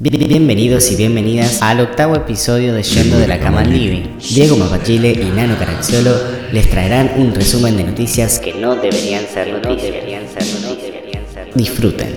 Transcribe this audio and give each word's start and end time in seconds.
Bienvenidos 0.00 0.90
y 0.90 0.96
bienvenidas 0.96 1.62
al 1.62 1.78
octavo 1.78 2.16
episodio 2.16 2.74
de 2.74 2.82
Yendo 2.82 3.16
de 3.16 3.28
la 3.28 3.38
Cama 3.38 3.60
al 3.60 3.72
Living. 3.72 4.02
Diego 4.34 4.56
Mapachile 4.56 5.12
y 5.12 5.26
Nano 5.26 5.56
Caraxiolo 5.56 6.16
les 6.50 6.68
traerán 6.68 7.12
un 7.16 7.32
resumen 7.32 7.76
de 7.76 7.84
noticias 7.84 8.40
que 8.40 8.52
no 8.54 8.74
deberían 8.74 9.24
ser 9.28 9.52
noticias. 9.52 9.94
Disfruten. 11.54 12.08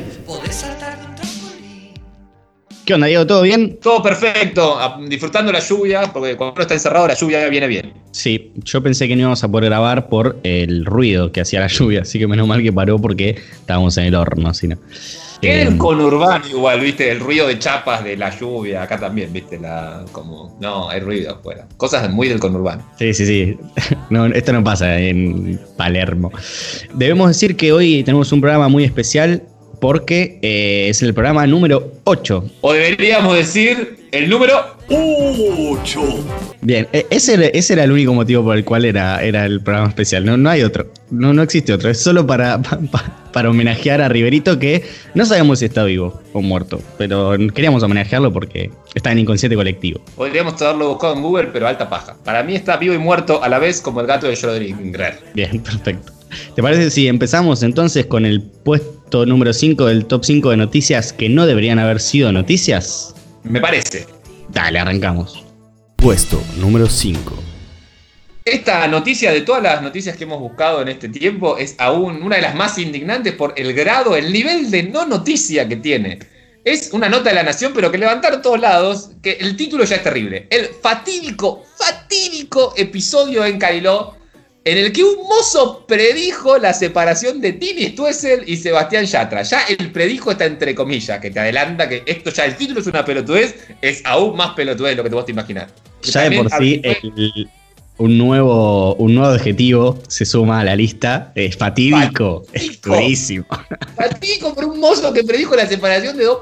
¿Qué 2.84 2.96
onda, 2.96 3.06
Diego? 3.06 3.28
¿Todo 3.28 3.44
bien? 3.44 3.78
Todo 3.80 4.02
perfecto, 4.02 4.80
disfrutando 5.08 5.52
la 5.52 5.60
lluvia, 5.60 6.12
porque 6.12 6.36
cuando 6.36 6.54
uno 6.54 6.62
está 6.64 6.74
encerrado 6.74 7.08
la 7.08 7.14
lluvia 7.14 7.48
viene 7.48 7.68
bien. 7.68 7.94
Sí, 8.10 8.54
yo 8.56 8.82
pensé 8.82 9.08
que 9.08 9.16
no 9.16 9.22
íbamos 9.22 9.44
a 9.44 9.52
poder 9.52 9.66
grabar 9.70 10.10
por 10.10 10.40
el 10.42 10.84
ruido 10.84 11.32
que 11.32 11.42
hacía 11.42 11.60
la 11.60 11.68
lluvia, 11.68 12.02
así 12.02 12.18
que 12.18 12.26
menos 12.26 12.48
mal 12.48 12.64
que 12.64 12.74
paró 12.74 12.98
porque 12.98 13.36
estábamos 13.52 13.96
en 13.98 14.06
el 14.06 14.16
horno, 14.16 14.52
si 14.56 14.68
no. 14.68 14.80
Que 15.42 15.62
Eh, 15.62 15.62
el 15.64 15.78
conurbano 15.78 16.48
igual, 16.48 16.80
viste, 16.80 17.12
el 17.12 17.20
ruido 17.20 17.48
de 17.48 17.60
chapas 17.60 18.04
de 18.04 18.18
la 18.18 18.38
lluvia, 18.38 18.84
acá 18.84 19.00
también, 19.00 19.32
viste, 19.32 19.60
la 19.60 20.04
como 20.12 20.58
no, 20.60 20.90
hay 20.90 21.00
ruido 21.00 21.34
afuera. 21.36 21.68
Cosas 21.78 22.10
muy 22.10 22.28
del 22.28 22.40
conurbano. 22.40 22.84
Sí, 22.98 23.14
sí, 23.14 23.26
sí. 23.26 23.58
No, 24.10 24.26
esto 24.26 24.54
no 24.54 24.64
pasa 24.64 25.00
en 25.00 25.60
Palermo. 25.76 26.32
Debemos 26.94 27.28
decir 27.28 27.58
que 27.58 27.72
hoy 27.74 28.04
tenemos 28.04 28.32
un 28.32 28.40
programa 28.40 28.70
muy 28.70 28.84
especial 28.86 29.44
porque 29.80 30.40
eh, 30.42 30.88
es 30.90 31.02
el 31.02 31.14
programa 31.14 31.46
número 31.48 31.92
8. 32.06 32.44
O 32.62 32.74
deberíamos 32.74 33.36
decir 33.36 34.08
el 34.12 34.30
número 34.30 34.54
8. 34.90 36.02
Bien, 36.62 36.88
e- 36.94 37.06
ese 37.10 37.34
era, 37.36 37.46
ese 37.48 37.74
era 37.74 37.84
el 37.84 37.92
único 37.92 38.14
motivo 38.14 38.44
por 38.44 38.58
el 38.58 38.64
cual 38.64 38.86
era, 38.86 39.22
era 39.24 39.46
el 39.46 39.62
programa 39.62 39.90
especial. 39.90 40.26
No, 40.26 40.38
no 40.38 40.50
hay 40.50 40.64
otro. 40.64 40.92
No, 41.12 41.34
no 41.34 41.42
existe 41.44 41.74
otro. 41.74 41.90
Es 41.90 42.00
solo 42.00 42.26
para, 42.26 42.62
pa- 42.62 42.80
pa- 42.92 43.30
para 43.32 43.50
homenajear 43.50 44.02
a 44.02 44.10
Riverito 44.10 44.58
que 44.60 44.84
no 45.14 45.26
sabemos 45.26 45.60
si 45.60 45.66
está 45.66 45.84
vivo 45.84 46.22
o 46.34 46.42
muerto. 46.42 46.82
Pero 46.98 47.36
queríamos 47.54 47.84
homenajearlo 47.84 48.32
porque 48.34 48.72
está 48.96 49.12
en 49.12 49.20
inconsciente 49.20 49.56
colectivo. 49.56 50.02
Podríamos 50.16 50.60
haberlo 50.62 50.90
buscado 50.90 51.16
en 51.16 51.22
Google, 51.22 51.50
pero 51.54 51.68
alta 51.68 51.90
paja. 51.90 52.16
Para 52.24 52.44
mí 52.44 52.56
está 52.56 52.78
vivo 52.78 52.94
y 52.94 52.98
muerto 52.98 53.44
a 53.44 53.50
la 53.50 53.60
vez 53.60 53.82
como 53.82 54.02
el 54.02 54.08
gato 54.08 54.28
de 54.28 54.34
Schrödinger. 54.34 55.16
Bien, 55.34 55.60
perfecto. 55.64 56.14
¿Te 56.56 56.62
parece 56.62 56.90
si 56.90 57.08
empezamos 57.08 57.64
entonces 57.64 58.06
con 58.06 58.26
el 58.26 58.42
puesto 58.42 58.97
número 59.12 59.54
5 59.54 59.86
del 59.86 60.06
top 60.06 60.24
5 60.26 60.50
de 60.52 60.58
noticias 60.58 61.14
que 61.14 61.30
no 61.30 61.46
deberían 61.46 61.80
haber 61.80 62.00
sido 62.00 62.32
noticias? 62.32 63.16
Me 63.44 63.62
parece. 63.62 64.06
Dale, 64.50 64.80
arrancamos. 64.80 65.44
Puesto 65.96 66.42
número 66.58 66.88
5. 66.88 67.44
Esta 68.46 68.88
noticia 68.88 69.32
de 69.32 69.42
todas 69.42 69.64
las 69.64 69.82
noticias 69.82 70.16
que 70.16 70.24
hemos 70.24 70.40
buscado 70.40 70.82
en 70.82 70.88
este 70.88 71.10
tiempo 71.10 71.58
es 71.58 71.76
aún 71.80 72.22
una 72.24 72.38
de 72.38 72.42
las 72.42 72.56
más 72.56 72.78
indignantes 72.78 73.34
por 73.34 73.54
el 73.58 73.74
grado, 73.74 74.16
el 74.16 74.32
nivel 74.32 74.72
de 74.72 74.84
no 74.84 75.06
noticia 75.06 75.68
que 75.68 75.78
tiene. 75.78 76.20
Es 76.64 76.92
una 76.92 77.10
nota 77.10 77.30
de 77.30 77.36
la 77.36 77.44
nación, 77.44 77.72
pero 77.74 77.92
que 77.92 77.98
levantar 77.98 78.42
todos 78.42 78.60
lados, 78.60 79.12
que 79.22 79.34
el 79.34 79.56
título 79.56 79.86
ya 79.86 79.98
es 79.98 80.04
terrible. 80.04 80.48
El 80.50 80.66
fatídico, 80.82 81.64
fatídico 81.78 82.74
episodio 82.78 83.46
en 83.46 83.58
Cariló, 83.58 84.17
en 84.68 84.78
el 84.78 84.92
que 84.92 85.02
un 85.02 85.16
mozo 85.24 85.86
predijo 85.88 86.58
la 86.58 86.74
separación 86.74 87.40
de 87.40 87.54
Tini 87.54 87.86
Stuessel 87.88 88.44
y 88.46 88.58
Sebastián 88.58 89.06
Yatra. 89.06 89.44
Ya 89.44 89.62
el 89.70 89.92
predijo 89.94 90.32
está 90.32 90.44
entre 90.44 90.76
comillas, 90.76 91.22
que 91.22 91.32
te 91.32 91.40
adelanta 91.40 91.88
que 91.88 92.04
esto 92.06 92.32
ya, 92.32 92.44
el 92.44 92.58
título 92.58 92.82
es 92.82 92.88
una 92.88 93.06
pelotudez, 93.06 93.56
es 93.82 94.02
aún 94.04 94.36
más 94.36 94.52
pelotudez 94.56 94.92
de 94.92 94.96
lo 94.98 95.04
que 95.04 95.10
te 95.10 95.16
vos 95.16 95.26
te 95.26 95.32
imaginar. 95.32 95.68
Ya 96.04 96.30
de 96.30 96.36
por 96.38 96.52
sí, 96.52 96.82
el- 96.84 97.48
un, 98.00 98.18
nuevo, 98.18 98.94
un 98.96 99.16
nuevo 99.16 99.34
adjetivo 99.34 100.00
se 100.10 100.26
suma 100.26 100.60
a 100.60 100.64
la 100.66 100.76
lista. 100.76 101.32
Es 101.34 101.56
fatídico. 101.56 102.44
Es 102.52 102.64
Fatídico. 102.64 102.90
durísimo. 102.94 103.46
Fatico 103.96 104.54
por 104.54 104.66
un 104.66 104.80
mozo 104.82 105.14
que 105.14 105.24
predijo 105.24 105.56
la 105.56 105.66
separación 105.66 106.18
de 106.18 106.26
dos 106.26 106.40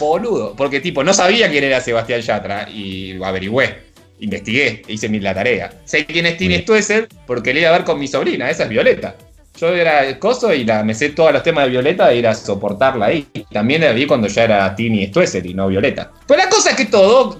boludos. 0.00 0.52
Porque, 0.56 0.80
tipo, 0.80 1.02
no 1.04 1.14
sabía 1.14 1.48
quién 1.48 1.62
era 1.64 1.80
Sebastián 1.80 2.20
Yatra 2.22 2.68
y 2.68 3.12
lo 3.14 3.24
averigüé. 3.24 3.87
Investigué, 4.20 4.82
hice 4.88 5.08
mi 5.08 5.20
la 5.20 5.34
tarea. 5.34 5.72
Sé 5.84 6.06
quién 6.06 6.26
es 6.26 6.36
Tini. 6.36 6.58
Stoessel 6.58 7.08
porque 7.26 7.54
le 7.54 7.60
iba 7.60 7.70
a 7.70 7.72
ver 7.72 7.84
con 7.84 7.98
mi 7.98 8.08
sobrina, 8.08 8.50
esa 8.50 8.64
es 8.64 8.68
Violeta. 8.68 9.14
Yo 9.56 9.74
era 9.74 10.04
el 10.04 10.18
coso 10.18 10.54
y 10.54 10.64
la, 10.64 10.84
me 10.84 10.94
sé 10.94 11.10
todos 11.10 11.32
los 11.32 11.42
temas 11.42 11.64
de 11.64 11.70
Violeta 11.70 12.12
e 12.12 12.18
ir 12.18 12.26
a 12.26 12.34
soportarla 12.34 13.06
ahí. 13.06 13.26
También 13.52 13.82
la 13.82 13.92
vi 13.92 14.06
cuando 14.06 14.28
ya 14.28 14.44
era 14.44 14.74
Tini 14.74 15.06
Stoessel 15.08 15.46
y 15.46 15.54
no 15.54 15.68
Violeta. 15.68 16.10
Pues 16.26 16.38
la 16.38 16.48
cosa 16.48 16.70
es 16.70 16.76
que 16.76 16.86
todo, 16.86 17.38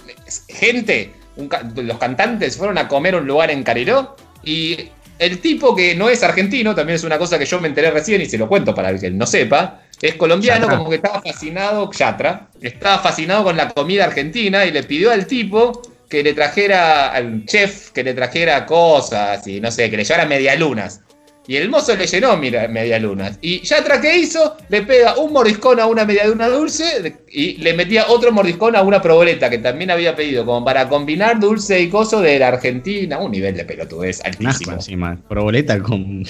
gente, 0.49 1.13
un 1.37 1.49
los 1.77 1.99
cantantes 1.99 2.57
fueron 2.57 2.79
a 2.79 2.89
comer 2.89 3.15
a 3.15 3.19
un 3.19 3.27
lugar 3.27 3.51
en 3.51 3.63
Cariló 3.63 4.17
y 4.43 4.91
el 5.19 5.39
tipo 5.41 5.75
que 5.75 5.95
no 5.95 6.09
es 6.09 6.23
argentino, 6.23 6.75
también 6.75 6.97
es 6.97 7.05
una 7.05 7.19
cosa 7.19 7.39
que 7.39 7.45
yo 7.45 7.61
me 7.61 7.69
enteré 7.69 7.91
recién 7.91 8.21
y 8.21 8.27
se 8.27 8.39
lo 8.39 8.49
cuento 8.49 8.75
para 8.75 8.91
el 8.91 9.01
que 9.01 9.11
no 9.11 9.27
sepa, 9.27 9.83
es 10.01 10.15
colombiano, 10.15 10.69
como 10.69 10.89
que 10.89 10.97
estaba 10.97 11.21
fascinado, 11.21 11.91
Yatra, 11.91 12.49
estaba 12.61 12.99
fascinado 13.01 13.45
con 13.45 13.57
la 13.57 13.69
comida 13.71 14.05
argentina 14.05 14.65
y 14.65 14.71
le 14.71 14.85
pidió 14.85 15.11
al 15.11 15.27
tipo 15.27 15.83
que 16.09 16.23
le 16.23 16.33
trajera, 16.33 17.13
al 17.13 17.45
chef, 17.45 17.91
que 17.91 18.03
le 18.03 18.15
trajera 18.15 18.65
cosas 18.67 19.47
y 19.47 19.61
no 19.61 19.71
sé, 19.71 19.91
que 19.91 19.97
le 19.97 20.05
llevara 20.05 20.27
medialunas. 20.27 21.03
Y 21.47 21.57
el 21.57 21.71
mozo 21.71 21.97
le 21.97 22.07
llenó 22.07 22.37
mira, 22.37 22.69
medialunas. 22.69 23.39
Y 23.41 23.63
Yatra, 23.63 24.03
¿qué 24.03 24.19
hizo? 24.19 24.57
Le 24.69 24.83
pega 24.83 25.17
un 25.17 25.33
mordiscón 25.33 25.81
a 25.81 25.87
una 25.87 26.05
medialuna 26.05 26.47
dulce 26.49 27.17
y 27.31 27.57
le 27.57 27.73
metía 27.73 28.09
otro 28.09 28.33
mordiscón 28.33 28.77
a 28.77 28.83
una 28.83 29.01
proboleta 29.01 29.49
que 29.49 29.57
también 29.57 29.91
había 29.91 30.15
pedido, 30.15 30.45
como 30.45 30.63
para 30.63 30.87
combinar 30.91 31.41
dulce 31.41 31.81
y 31.81 31.89
coso 31.89 32.21
de 32.21 32.39
la 32.39 32.49
Argentina. 32.49 33.19
Un 33.19 33.31
nivel 33.31 33.57
de 33.57 33.65
pelotudez 33.65 34.21
Un 34.21 34.27
asco 34.27 34.43
altísimo. 34.45 34.73
encima. 34.75 35.19
Proboleta 35.27 35.79
con. 35.81 36.23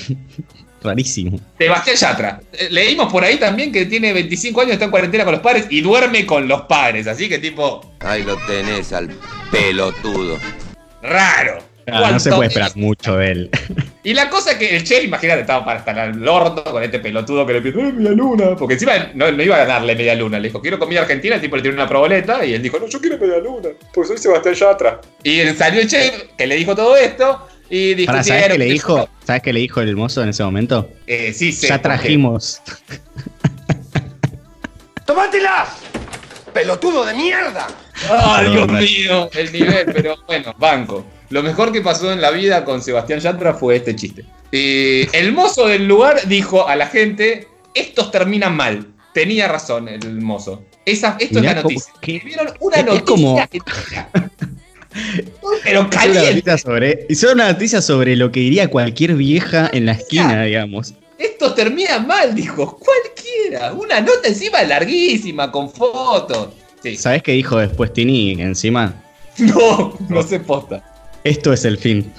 Rarísimo. 0.83 1.41
Sebastián 1.59 1.97
Yatra. 1.97 2.41
Leímos 2.71 3.11
por 3.13 3.25
ahí 3.25 3.37
también 3.37 3.73
que 3.73 3.87
tiene 3.87 4.13
25 4.13 4.61
años, 4.61 4.73
está 4.75 4.85
en 4.85 4.91
cuarentena 4.91 5.25
con 5.25 5.33
los 5.33 5.43
padres 5.43 5.67
y 5.71 5.81
duerme 5.81 6.25
con 6.27 6.47
los 6.49 6.63
padres. 6.63 7.07
Así 7.07 7.29
que 7.29 7.39
tipo, 7.39 7.95
Ahí 8.01 8.23
lo 8.23 8.37
tenés 8.47 8.93
al 8.93 9.09
pelotudo. 9.51 10.39
raro. 11.03 11.59
Ah, 11.91 12.11
no 12.13 12.21
se 12.21 12.29
¿Cuánto 12.29 12.37
puede 12.37 12.49
es? 12.49 12.53
esperar 12.57 12.77
mucho 12.77 13.17
de 13.17 13.31
él. 13.33 13.51
Y 14.05 14.15
la 14.15 14.31
cosa 14.31 14.57
que 14.59 14.75
el 14.75 14.85
chef, 14.85 15.05
imagínate, 15.05 15.43
estaba 15.43 15.63
para 15.67 15.81
estar 15.81 15.99
al 15.99 16.27
horno 16.27 16.65
con 16.65 16.83
este 16.83 16.99
pelotudo 16.99 17.45
que 17.45 17.53
le 17.55 17.61
pidió 17.61 17.81
"Eh, 17.81 17.93
media 17.93 18.13
luna. 18.13 18.57
Porque 18.57 18.75
encima 18.75 19.11
no, 19.13 19.31
no 19.31 19.43
iba 19.43 19.57
a 19.57 19.59
ganarle 19.59 19.95
media 19.97 20.15
luna. 20.15 20.39
Le 20.39 20.49
dijo, 20.49 20.63
quiero 20.63 20.79
comida 20.79 21.03
argentina. 21.03 21.35
El 21.35 21.43
tipo 21.43 21.57
le 21.57 21.63
tiró 21.63 21.75
una 21.75 21.87
proboleta 21.87 22.43
y 22.47 22.55
él 22.55 22.63
dijo, 22.63 22.79
no, 22.79 22.87
yo 22.87 23.01
quiero 23.03 23.19
media 23.19 23.37
luna. 23.39 23.69
Porque 23.93 24.09
soy 24.09 24.17
Sebastián 24.19 24.55
Yatra. 24.55 25.01
Y 25.25 25.43
salió 25.49 25.83
el 25.83 25.89
chef 25.89 26.23
que 26.39 26.47
le 26.47 26.55
dijo 26.57 26.75
todo 26.75 26.97
esto 26.97 27.48
y 27.71 28.07
Pará, 28.07 28.23
¿sabes 28.25 28.49
qué 28.49 28.59
le 28.59 28.65
dijo? 28.67 29.09
¿Sabes 29.27 29.43
qué 29.43 29.53
le 29.53 29.61
dijo 29.61 29.81
el 29.81 29.95
mozo 29.97 30.23
en 30.23 30.29
ese 30.31 30.43
momento? 30.45 30.89
Eh, 31.07 31.33
sí, 31.35 31.53
sé, 31.53 31.69
ya 31.69 31.81
trajimos. 31.83 32.61
¡Tómatela! 35.07 35.67
¡Pelotudo 36.53 37.05
de 37.05 37.15
mierda! 37.15 37.67
¡Ay, 38.11 38.51
Dios 38.51 38.69
mío! 38.69 39.31
El 39.33 39.53
nivel, 39.53 39.87
pero 39.93 40.17
bueno, 40.27 40.55
banco. 40.59 41.05
Lo 41.31 41.43
mejor 41.43 41.73
que 41.73 41.81
pasó 41.83 42.13
en 42.13 42.21
la 42.21 42.31
vida 42.31 42.65
con 42.65 42.83
Sebastián 42.83 43.21
Yatra 43.21 43.55
fue 43.55 43.77
este 43.77 43.95
chiste. 43.95 44.25
Eh, 44.51 45.09
el 45.13 45.33
mozo 45.33 45.67
del 45.67 45.87
lugar 45.87 46.27
dijo 46.27 46.67
a 46.67 46.75
la 46.77 46.87
gente: 46.87 47.49
Estos 47.75 48.11
terminan 48.11 48.57
mal. 48.57 48.87
Tenía 49.13 49.49
razón 49.49 49.89
el 49.89 50.21
mozo. 50.21 50.65
Esa, 50.85 51.17
esto 51.19 51.41
Mirá 51.41 51.51
es 51.51 51.57
la 51.57 51.63
noticia. 51.63 51.93
Vieron 52.03 52.49
una 52.61 52.77
es- 52.77 52.85
noticia. 52.87 53.05
como-. 53.05 53.39
pero 55.69 55.81
Hizo 55.81 55.89
una, 55.89 55.91
caliente. 55.91 56.31
noticia 56.31 56.59
sobre, 56.59 57.07
hizo 57.09 57.33
una 57.33 57.53
noticia 57.53 57.83
sobre 57.83 58.17
lo 58.17 58.33
que 58.33 58.41
diría 58.41 58.69
cualquier 58.69 59.15
vieja 59.15 59.69
en 59.73 59.87
la 59.87 59.93
esquina, 59.93 60.45
digamos. 60.45 60.95
Estos 61.19 61.55
terminan 61.55 62.07
mal, 62.07 62.35
dijo. 62.35 62.79
Cualquiera. 62.79 63.73
Una 63.73 64.01
nota 64.01 64.29
encima 64.29 64.63
larguísima, 64.63 65.51
con 65.51 65.71
fotos. 65.71 66.51
Sí. 66.83 66.97
¿Sabes 66.97 67.23
qué 67.23 67.33
dijo 67.33 67.59
después 67.59 67.93
Tini 67.93 68.41
encima? 68.41 68.95
No, 69.39 69.97
no 70.09 70.23
se 70.23 70.41
posta. 70.41 70.83
Esto 71.25 71.53
es 71.53 71.65
el 71.65 71.77
fin. 71.79 72.13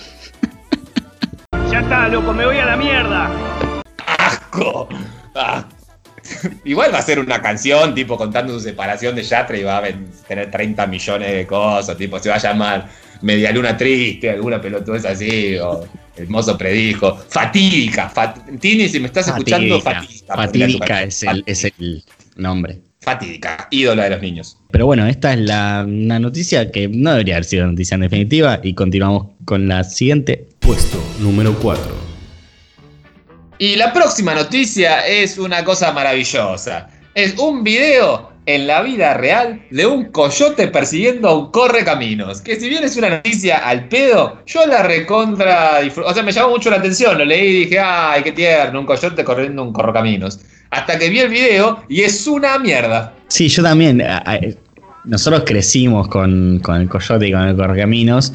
Ya 1.72 1.80
está, 1.80 2.08
loco, 2.08 2.34
me 2.34 2.46
voy 2.46 2.58
a 2.58 2.66
la 2.66 2.78
mierda. 2.78 3.32
asco. 4.18 4.88
Ah. 5.36 5.66
Igual 6.64 6.94
va 6.94 7.00
a 7.00 7.02
ser 7.02 7.20
una 7.20 7.42
canción, 7.42 7.96
tipo, 7.96 8.16
contando 8.18 8.54
su 8.54 8.60
separación 8.60 9.16
de 9.16 9.24
Yatra 9.24 9.58
y 9.58 9.64
va 9.64 9.78
a 9.80 9.84
tener 10.28 10.52
30 10.52 10.86
millones 10.88 11.32
de 11.32 11.48
cosas, 11.48 11.98
tipo, 11.98 12.20
se 12.20 12.30
va 12.30 12.36
a 12.36 12.40
llamar 12.40 12.90
Media 13.22 13.52
Luna 13.52 13.76
Triste, 13.78 14.30
alguna 14.30 14.62
pelotudez 14.62 15.06
así, 15.06 15.58
o 15.58 15.86
El 16.18 16.28
mozo 16.30 16.58
predijo. 16.58 17.18
Fatídica. 17.30 18.10
Fat- 18.10 18.60
Tini, 18.60 18.90
si 18.90 19.00
me 19.00 19.08
estás 19.08 19.28
escuchando, 19.28 19.80
fatídica. 19.82 20.36
Fatídica 20.36 21.04
es 21.04 21.24
el, 21.24 21.44
es 21.46 21.64
el 21.66 22.04
nombre. 22.36 22.80
Fatídica, 23.02 23.68
ídola 23.72 24.04
de 24.04 24.10
los 24.12 24.22
niños. 24.22 24.58
Pero 24.72 24.86
bueno, 24.86 25.08
esta 25.08 25.34
es 25.34 25.40
la, 25.40 25.86
una 25.88 26.20
noticia 26.20 26.70
que 26.72 26.88
no 26.90 27.12
debería 27.12 27.36
haber 27.36 27.46
sido 27.46 27.66
noticia 27.68 27.96
en 27.96 28.02
definitiva. 28.02 28.60
Y 28.62 28.74
continuamos 28.74 29.28
con 29.46 29.68
la 29.70 29.84
siguiente. 29.86 30.48
Puesto 30.60 31.02
número 31.20 31.54
4. 31.60 32.10
Y 33.58 33.76
la 33.76 33.92
próxima 33.94 34.34
noticia 34.34 35.06
es 35.08 35.38
una 35.38 35.64
cosa 35.64 35.92
maravillosa. 35.92 36.90
Es 37.14 37.38
un 37.38 37.64
video 37.64 38.32
en 38.56 38.68
la 38.68 38.82
vida 38.82 39.14
real 39.14 39.62
de 39.70 39.86
un 39.86 40.06
coyote 40.06 40.68
persiguiendo 40.68 41.28
a 41.30 41.38
un 41.38 41.52
correcaminos. 41.52 42.42
Que 42.42 42.60
si 42.60 42.68
bien 42.70 42.84
es 42.84 42.98
una 42.98 43.10
noticia 43.10 43.58
al 43.60 43.88
pedo, 43.88 44.40
yo 44.46 44.66
la 44.66 44.84
recontra 44.84 45.80
O 46.06 46.14
sea, 46.14 46.24
me 46.24 46.32
llamó 46.32 46.50
mucho 46.50 46.70
la 46.70 46.78
atención. 46.78 47.18
Lo 47.18 47.26
leí 47.26 47.48
y 47.48 47.60
dije, 47.66 47.80
ay, 47.80 48.24
qué 48.24 48.32
tierno, 48.32 48.80
un 48.80 48.86
coyote 48.86 49.24
corriendo 49.24 49.64
un 49.64 49.72
correcaminos. 49.74 50.40
Hasta 50.72 50.98
que 50.98 51.10
vi 51.10 51.20
el 51.20 51.30
video 51.30 51.84
y 51.88 52.02
es 52.02 52.26
una 52.28 52.58
mierda. 52.60 53.14
Sí, 53.28 53.48
yo 53.50 53.62
también. 53.64 54.02
a- 54.02 54.40
nosotros 55.06 55.44
crecimos 55.46 56.08
con, 56.08 56.60
con 56.60 56.82
el 56.82 56.90
coyote 56.90 57.28
y 57.28 57.32
con 57.32 57.42
el 57.42 57.56
correcaminos, 57.56 58.34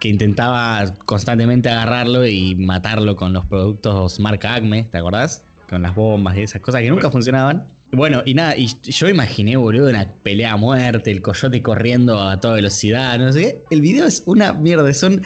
que 0.00 0.08
intentaba 0.08 0.84
constantemente 1.06 1.68
agarrarlo 1.68 2.26
y 2.26 2.54
matarlo 2.56 3.14
con 3.16 3.32
los 3.32 3.46
productos 3.46 4.18
marca 4.18 4.54
Acme, 4.54 4.82
¿te 4.84 4.98
acordás? 4.98 5.44
Con 5.68 5.82
las 5.82 5.94
bombas 5.94 6.36
y 6.36 6.42
esas 6.42 6.60
cosas 6.60 6.80
que 6.82 6.90
nunca 6.90 7.10
funcionaban. 7.10 7.72
Bueno, 7.92 8.22
y 8.24 8.34
nada, 8.34 8.56
y 8.56 8.68
yo 8.82 9.08
imaginé, 9.08 9.56
boludo, 9.56 9.88
una 9.90 10.06
pelea 10.22 10.52
a 10.52 10.56
muerte, 10.56 11.10
el 11.10 11.22
coyote 11.22 11.60
corriendo 11.60 12.20
a 12.20 12.38
toda 12.38 12.54
velocidad, 12.54 13.18
no 13.18 13.32
sé 13.32 13.40
qué. 13.40 13.62
El 13.70 13.80
video 13.80 14.06
es 14.06 14.22
una 14.26 14.52
mierda, 14.52 14.92
son, 14.94 15.22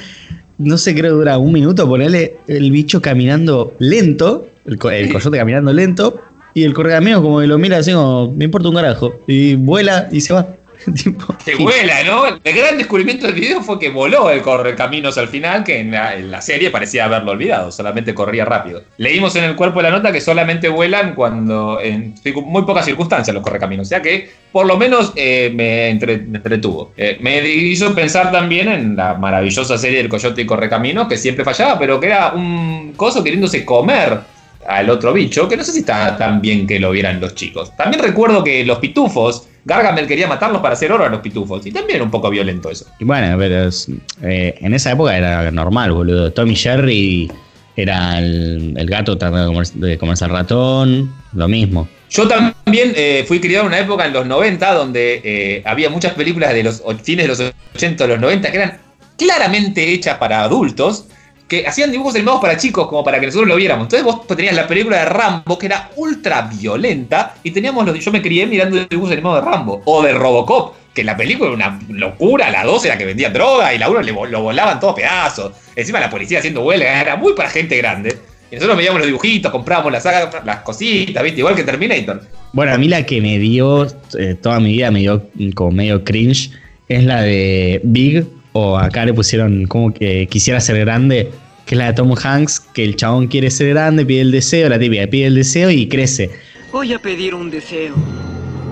no 0.56 0.78
sé, 0.78 0.94
creo 0.94 1.12
que 1.12 1.18
dura 1.18 1.36
un 1.36 1.52
minuto, 1.52 1.86
ponerle 1.86 2.38
el 2.48 2.70
bicho 2.70 3.02
caminando 3.02 3.74
lento, 3.78 4.46
el, 4.64 4.78
co- 4.78 4.90
el 4.90 5.12
coyote 5.12 5.36
caminando 5.36 5.74
lento, 5.74 6.20
y 6.54 6.62
el 6.62 6.72
correcaminos 6.72 7.20
como 7.20 7.40
que 7.40 7.46
lo 7.48 7.58
mira 7.58 7.76
así 7.78 7.92
como, 7.92 8.32
me 8.32 8.44
importa 8.46 8.68
un 8.70 8.76
carajo, 8.76 9.12
y 9.26 9.56
vuela 9.56 10.08
y 10.10 10.22
se 10.22 10.32
va. 10.32 10.48
Tipo, 10.94 11.34
Que 11.44 11.54
vuela, 11.56 12.02
¿no? 12.04 12.26
El 12.26 12.54
gran 12.54 12.76
descubrimiento 12.78 13.26
del 13.26 13.34
video 13.34 13.62
fue 13.62 13.78
que 13.78 13.88
voló 13.90 14.30
el 14.30 14.42
correcaminos 14.42 15.16
al 15.18 15.28
final, 15.28 15.64
que 15.64 15.80
en 15.80 15.90
la, 15.92 16.14
en 16.16 16.30
la 16.30 16.40
serie 16.40 16.70
parecía 16.70 17.04
haberlo 17.06 17.32
olvidado, 17.32 17.70
solamente 17.72 18.14
corría 18.14 18.44
rápido. 18.44 18.82
Leímos 18.98 19.34
en 19.36 19.44
el 19.44 19.56
cuerpo 19.56 19.78
de 19.80 19.84
la 19.84 19.90
nota 19.90 20.12
que 20.12 20.20
solamente 20.20 20.68
vuelan 20.68 21.14
cuando 21.14 21.80
en 21.80 22.14
muy 22.44 22.62
pocas 22.62 22.84
circunstancias 22.84 23.34
los 23.34 23.42
correcaminos, 23.42 23.86
o 23.86 23.88
sea 23.88 24.02
que 24.02 24.30
por 24.52 24.66
lo 24.66 24.76
menos 24.76 25.12
eh, 25.16 25.50
me, 25.54 25.88
entre- 25.88 26.18
me 26.18 26.38
entretuvo. 26.38 26.92
Eh, 26.96 27.16
me 27.20 27.46
hizo 27.48 27.94
pensar 27.94 28.30
también 28.30 28.68
en 28.68 28.96
la 28.96 29.14
maravillosa 29.14 29.76
serie 29.78 29.98
del 29.98 30.08
Coyote 30.08 30.42
y 30.42 30.46
Correcaminos, 30.46 31.08
que 31.08 31.16
siempre 31.16 31.44
fallaba, 31.44 31.78
pero 31.78 31.98
que 31.98 32.06
era 32.06 32.32
un 32.32 32.92
coso 32.96 33.22
queriéndose 33.24 33.64
comer 33.64 34.20
al 34.68 34.90
otro 34.90 35.12
bicho, 35.12 35.48
que 35.48 35.56
no 35.56 35.64
sé 35.64 35.72
si 35.72 35.80
está 35.80 36.16
tan 36.16 36.40
bien 36.40 36.66
que 36.66 36.78
lo 36.80 36.90
vieran 36.90 37.20
los 37.20 37.34
chicos. 37.34 37.74
También 37.76 38.02
recuerdo 38.02 38.42
que 38.44 38.64
los 38.64 38.78
pitufos, 38.78 39.46
Gargamel 39.64 40.06
quería 40.06 40.26
matarlos 40.26 40.60
para 40.60 40.74
hacer 40.74 40.92
oro 40.92 41.04
a 41.04 41.08
los 41.08 41.20
pitufos, 41.20 41.64
y 41.66 41.72
también 41.72 41.96
era 41.96 42.04
un 42.04 42.10
poco 42.10 42.30
violento 42.30 42.70
eso. 42.70 42.86
Y 42.98 43.04
bueno, 43.04 43.36
pero 43.38 43.68
es- 43.68 43.88
eh, 44.22 44.54
en 44.60 44.74
esa 44.74 44.92
época 44.92 45.16
era 45.16 45.50
normal, 45.50 45.92
boludo. 45.92 46.32
Tommy 46.32 46.54
Jerry 46.56 47.30
era 47.76 48.18
el, 48.18 48.74
el 48.76 48.86
gato 48.88 49.16
tratando 49.18 49.42
de 49.46 49.52
comerse, 49.52 49.72
de 49.78 49.98
comerse 49.98 50.24
al 50.24 50.30
ratón, 50.30 51.12
lo 51.32 51.48
mismo. 51.48 51.88
Yo 52.10 52.28
también 52.28 52.92
eh, 52.94 53.24
fui 53.26 53.40
criado 53.40 53.62
en 53.64 53.68
una 53.68 53.78
época 53.80 54.06
en 54.06 54.12
los 54.12 54.24
90 54.26 54.72
donde 54.74 55.20
eh, 55.24 55.62
había 55.64 55.90
muchas 55.90 56.12
películas 56.12 56.52
de 56.54 56.62
los 56.62 56.80
fines 57.02 57.24
de 57.24 57.28
los 57.28 57.52
80 57.74 58.04
o 58.04 58.06
los 58.06 58.20
90 58.20 58.50
que 58.52 58.56
eran 58.58 58.78
claramente 59.18 59.92
hechas 59.92 60.18
para 60.18 60.42
adultos, 60.42 61.06
que 61.48 61.66
hacían 61.66 61.90
dibujos 61.92 62.14
animados 62.14 62.40
para 62.40 62.56
chicos 62.56 62.86
como 62.88 63.04
para 63.04 63.20
que 63.20 63.26
nosotros 63.26 63.48
lo 63.48 63.56
viéramos. 63.56 63.84
Entonces 63.84 64.04
vos 64.04 64.26
tenías 64.26 64.54
la 64.54 64.66
película 64.66 64.98
de 64.98 65.04
Rambo 65.04 65.58
que 65.58 65.66
era 65.66 65.90
ultra 65.96 66.42
violenta 66.42 67.34
y 67.42 67.50
teníamos 67.50 67.84
los, 67.86 67.98
yo 67.98 68.10
me 68.12 68.22
crié 68.22 68.46
mirando 68.46 68.78
dibujos 68.88 69.12
animados 69.12 69.44
de 69.44 69.50
Rambo 69.50 69.82
o 69.84 70.02
de 70.02 70.12
Robocop, 70.12 70.74
que 70.94 71.04
la 71.04 71.16
película 71.16 71.50
era 71.50 71.56
una 71.56 71.80
locura, 71.90 72.50
la 72.50 72.64
2 72.64 72.84
era 72.86 72.96
que 72.96 73.04
vendían 73.04 73.32
droga 73.32 73.74
y 73.74 73.78
la 73.78 73.90
1 73.90 74.00
le 74.02 74.14
vo- 74.14 74.28
lo 74.28 74.42
volaban 74.42 74.80
todos 74.80 74.94
pedazos. 74.94 75.52
Encima 75.76 76.00
la 76.00 76.08
policía 76.08 76.38
haciendo 76.38 76.62
huelga, 76.62 77.00
era 77.00 77.16
muy 77.16 77.34
para 77.34 77.50
gente 77.50 77.76
grande. 77.76 78.16
Y 78.50 78.54
nosotros 78.54 78.76
veíamos 78.76 79.00
los 79.00 79.06
dibujitos, 79.08 79.50
comprábamos 79.50 79.90
las, 79.92 80.04
sagas, 80.04 80.44
las 80.44 80.58
cositas, 80.60 81.22
¿viste? 81.22 81.40
Igual 81.40 81.56
que 81.56 81.64
Terminator. 81.64 82.22
Bueno, 82.52 82.72
a 82.72 82.78
mí 82.78 82.86
la 82.88 83.04
que 83.04 83.20
me 83.20 83.38
dio 83.40 83.86
eh, 84.18 84.36
toda 84.40 84.60
mi 84.60 84.72
vida, 84.72 84.90
me 84.92 85.00
dio 85.00 85.24
como 85.56 85.72
medio 85.72 86.04
cringe, 86.04 86.52
es 86.88 87.04
la 87.04 87.22
de 87.22 87.80
Big, 87.82 88.24
o 88.54 88.78
acá 88.78 89.04
le 89.04 89.12
pusieron 89.12 89.66
como 89.66 89.92
que 89.92 90.26
quisiera 90.30 90.60
ser 90.60 90.78
grande, 90.78 91.30
que 91.66 91.74
es 91.74 91.78
la 91.78 91.86
de 91.88 91.92
Tom 91.94 92.14
Hanks, 92.20 92.60
que 92.60 92.84
el 92.84 92.96
chabón 92.96 93.26
quiere 93.26 93.50
ser 93.50 93.68
grande, 93.70 94.06
pide 94.06 94.20
el 94.22 94.30
deseo, 94.30 94.68
la 94.68 94.78
típica, 94.78 95.06
pide 95.08 95.26
el 95.26 95.34
deseo 95.34 95.70
y 95.70 95.86
crece. 95.88 96.30
Voy 96.72 96.92
a 96.92 96.98
pedir 96.98 97.34
un 97.34 97.50
deseo. 97.50 97.94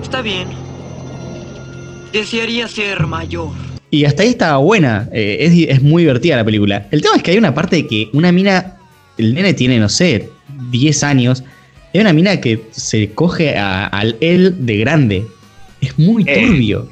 Está 0.01 0.21
bien. 0.21 0.47
Desearía 2.11 2.67
ser 2.67 3.07
mayor. 3.07 3.49
Y 3.89 4.05
hasta 4.05 4.23
ahí 4.23 4.29
estaba 4.29 4.57
buena, 4.57 5.07
eh, 5.11 5.37
es, 5.41 5.69
es 5.69 5.81
muy 5.83 6.03
divertida 6.03 6.35
la 6.35 6.45
película. 6.45 6.87
El 6.91 7.01
tema 7.01 7.15
es 7.17 7.23
que 7.23 7.31
hay 7.31 7.37
una 7.37 7.53
parte 7.53 7.75
de 7.77 7.87
que 7.87 8.09
una 8.13 8.31
mina, 8.31 8.77
el 9.17 9.33
nene 9.33 9.53
tiene, 9.53 9.79
no 9.79 9.89
sé, 9.89 10.29
10 10.71 11.03
años, 11.03 11.43
hay 11.93 12.01
una 12.01 12.13
mina 12.13 12.39
que 12.41 12.61
se 12.71 13.11
coge 13.11 13.55
al 13.57 14.15
él 14.19 14.65
de 14.65 14.77
grande. 14.77 15.25
Es 15.81 15.97
muy 15.99 16.23
Eh. 16.27 16.47
turbio. 16.47 16.87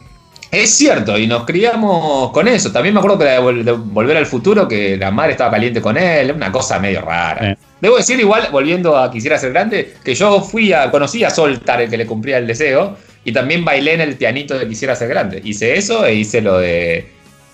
Es 0.52 0.72
cierto, 0.72 1.18
y 1.18 1.28
nos 1.28 1.46
criamos 1.46 2.32
con 2.32 2.46
eso. 2.48 2.74
También 2.74 2.94
me 2.94 3.00
acuerdo 3.00 3.18
que 3.18 3.24
la 3.24 3.32
de, 3.32 3.40
Vol- 3.40 3.64
de 3.64 3.72
Volver 3.72 4.18
al 4.18 4.26
Futuro, 4.26 4.68
que 4.68 4.98
la 4.98 5.10
madre 5.10 5.32
estaba 5.32 5.50
caliente 5.52 5.82
con 5.82 5.98
él, 5.98 6.34
una 6.34 6.52
cosa 6.52 6.78
medio 6.78 7.02
rara. 7.02 7.52
Eh. 7.52 7.58
Debo 7.80 7.96
decir, 7.96 8.20
igual, 8.20 8.50
volviendo 8.52 8.98
a 8.98 9.10
Quisiera 9.10 9.38
ser 9.38 9.54
grande, 9.54 9.94
que 10.04 10.14
yo 10.14 10.42
fui 10.42 10.74
a, 10.74 10.92
conocí 10.92 11.24
a 11.24 11.30
Soltar, 11.30 11.82
el 11.82 11.90
que 11.90 11.96
le 11.98 12.06
cumplía 12.06 12.38
el 12.38 12.48
deseo, 12.48 12.98
y 13.24 13.32
también 13.32 13.64
bailé 13.64 13.94
en 13.94 14.02
el 14.02 14.16
pianito 14.16 14.60
de 14.60 14.68
Quisiera 14.68 14.94
ser 14.94 15.08
grande. 15.08 15.42
Hice 15.42 15.78
eso 15.78 16.06
e 16.06 16.16
hice 16.16 16.42
lo 16.42 16.58
de 16.58 17.10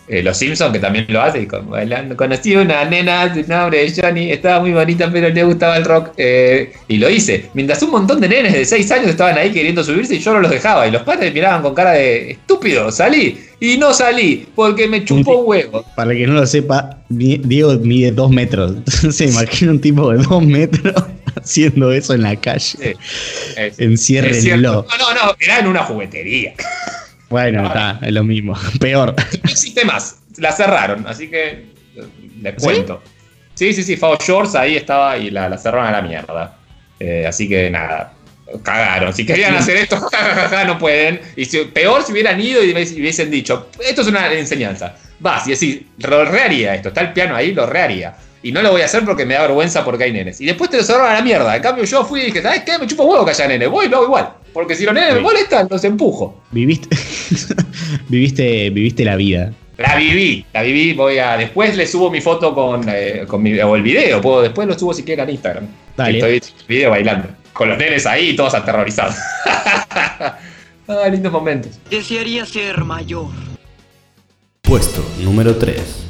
eh, 0.08 0.24
Los 0.24 0.38
Simpsons, 0.38 0.72
que 0.74 0.80
también 0.80 1.06
lo 1.10 1.22
hace, 1.22 1.48
con- 1.48 1.70
bailando. 1.70 2.16
Conocí 2.16 2.56
una 2.56 2.86
nena 2.86 3.28
de 3.28 3.44
nombre 3.44 3.90
de 3.90 3.94
Johnny, 4.02 4.32
estaba 4.32 4.60
muy 4.62 4.72
bonita, 4.72 5.10
pero 5.12 5.30
le 5.30 5.44
gustaba 5.44 5.78
el 5.78 5.86
rock, 5.86 6.12
eh, 6.18 6.72
y 6.88 6.98
lo 6.98 7.10
hice. 7.10 7.50
Mientras 7.54 7.82
un 7.84 7.92
montón 7.92 8.22
de 8.22 8.30
nenes 8.30 8.54
de 8.54 8.66
6 8.66 8.92
años 8.92 9.08
estaban 9.08 9.38
ahí 9.38 9.52
queriendo 9.52 9.84
subirse 9.84 10.16
y 10.16 10.20
yo 10.20 10.34
no 10.34 10.40
los 10.40 10.52
dejaba, 10.52 10.88
y 10.88 10.92
los 10.92 11.04
padres 11.04 11.34
miraban 11.34 11.62
con 11.62 11.74
cara 11.76 11.92
de 11.92 12.32
estúpido, 12.32 12.92
salí. 12.92 13.38
Y 13.60 13.78
no 13.78 13.92
salí, 13.94 14.48
porque 14.56 14.88
me 14.88 15.04
chupó 15.04 15.40
un 15.40 15.50
huevo. 15.50 15.84
Para 15.96 16.12
el 16.12 16.18
que 16.20 16.28
no 16.28 16.34
lo 16.34 16.46
sepa, 16.46 16.98
Diego 17.10 17.74
mide 17.80 18.12
2 18.12 18.30
metros. 18.32 18.74
Se 19.12 19.26
imagina 19.26 19.72
un 19.72 19.82
tipo 19.82 20.12
de 20.12 20.24
2 20.24 20.44
metros 20.44 20.94
haciendo 21.36 21.92
eso 21.92 22.14
en 22.14 22.22
la 22.22 22.36
calle. 22.36 22.60
Sí, 22.60 22.94
es- 23.58 23.80
Enciérrenlo. 23.80 24.86
es. 24.88 25.00
No, 25.00 25.14
no, 25.14 25.26
no, 25.26 25.36
era 25.40 25.60
en 25.60 25.68
una 25.68 25.84
juguetería. 25.84 26.54
Bueno, 27.30 27.66
está, 27.68 28.00
es 28.02 28.12
lo 28.14 28.24
mismo. 28.24 28.56
Peor. 28.80 29.14
No 29.44 29.50
existe 29.50 29.84
más. 29.86 30.20
La 30.38 30.52
cerraron, 30.52 31.06
así 31.08 31.30
que 31.30 31.48
eh, 31.96 32.04
les 32.42 32.56
cuento. 32.56 33.02
Sí, 33.56 33.74
sí, 33.74 33.82
sí, 33.84 33.98
Fao 33.98 34.18
Shorts 34.18 34.56
ahí 34.56 34.76
estaba 34.78 35.18
y 35.18 35.32
la, 35.32 35.50
la 35.50 35.58
cerraron 35.58 35.88
a 35.88 35.92
la 35.92 36.02
mierda. 36.02 36.58
Eh, 37.00 37.26
así 37.28 37.50
que 37.50 37.70
nada, 37.72 38.14
cagaron. 38.64 39.14
Si 39.14 39.26
querían 39.26 39.56
hacer 39.56 39.78
esto, 39.78 40.00
no 40.68 40.78
pueden. 40.78 41.20
Y 41.36 41.46
si- 41.46 41.66
peor 41.66 42.04
si 42.04 42.12
hubieran 42.12 42.40
ido 42.40 42.64
y 42.64 42.72
hubiesen 42.72 43.32
dicho, 43.32 43.70
esto 43.84 44.02
es 44.02 44.08
una 44.08 44.32
enseñanza. 44.32 44.96
Vas 45.20 45.48
y 45.48 45.52
decís, 45.52 45.82
lo 45.98 46.24
reharía 46.26 46.76
esto, 46.76 46.90
está 46.90 47.02
el 47.02 47.14
piano 47.14 47.36
ahí, 47.36 47.54
lo 47.54 47.66
reharía. 47.66 48.16
Y 48.44 48.52
no 48.52 48.62
lo 48.62 48.72
voy 48.72 48.82
a 48.82 48.86
hacer 48.86 49.04
porque 49.04 49.26
me 49.26 49.34
da 49.34 49.42
vergüenza 49.42 49.84
porque 49.84 50.06
hay 50.06 50.14
nenes. 50.14 50.40
Y 50.40 50.46
después 50.46 50.70
te 50.70 50.78
lo 50.78 50.84
cerraron 50.84 51.10
a 51.10 51.14
la 51.16 51.22
mierda. 51.22 51.56
En 51.56 51.62
cambio, 51.62 51.84
yo 51.86 52.06
fui 52.06 52.22
y 52.22 52.26
dije, 52.26 52.42
¿sabes 52.42 52.64
qué? 52.64 52.78
Me 52.78 52.88
chupo 52.88 53.04
huevo 53.06 53.26
que 53.26 53.32
haya 53.32 53.48
nenes. 53.48 53.70
Voy 53.70 53.88
y 53.88 53.90
lo 53.90 53.98
hago 53.98 54.06
igual. 54.06 54.34
Porque 54.54 54.76
si 54.76 54.86
los 54.86 54.94
nenes 54.94 55.16
me 55.16 55.22
molestan, 55.22 55.68
los 55.70 55.84
empujo. 55.84 56.44
Viviste, 56.52 56.96
viviste, 58.10 58.70
viviste 58.70 59.04
la 59.04 59.16
vida. 59.16 59.52
La 59.78 59.96
viví, 59.96 60.44
la 60.54 60.64
viví, 60.64 60.94
voy 60.94 61.20
a. 61.20 61.38
Después 61.38 61.76
le 61.78 61.86
subo 61.86 62.10
mi 62.10 62.22
foto 62.22 62.56
con, 62.56 62.84
eh, 62.88 63.26
con 63.28 63.44
mi, 63.44 63.60
o 63.60 63.76
el 63.76 63.84
video, 63.84 64.20
puedo, 64.20 64.42
después 64.42 64.68
lo 64.68 64.78
subo 64.78 64.94
si 64.94 65.04
quieren 65.04 65.28
a 65.28 65.32
Instagram. 65.32 65.68
Dale. 65.96 66.18
Estoy 66.18 66.54
video 66.68 66.90
bailando. 66.90 67.30
Con 67.54 67.70
los 67.70 67.78
nenes 67.78 68.06
ahí, 68.08 68.36
todos 68.36 68.56
aterrorizados. 68.56 69.16
ah, 69.46 71.08
lindos 71.12 71.32
momentos. 71.32 71.80
Desearía 71.90 72.46
ser 72.46 72.84
mayor. 72.84 73.30
Puesto 74.64 75.06
número 75.20 75.56
3. 75.56 76.07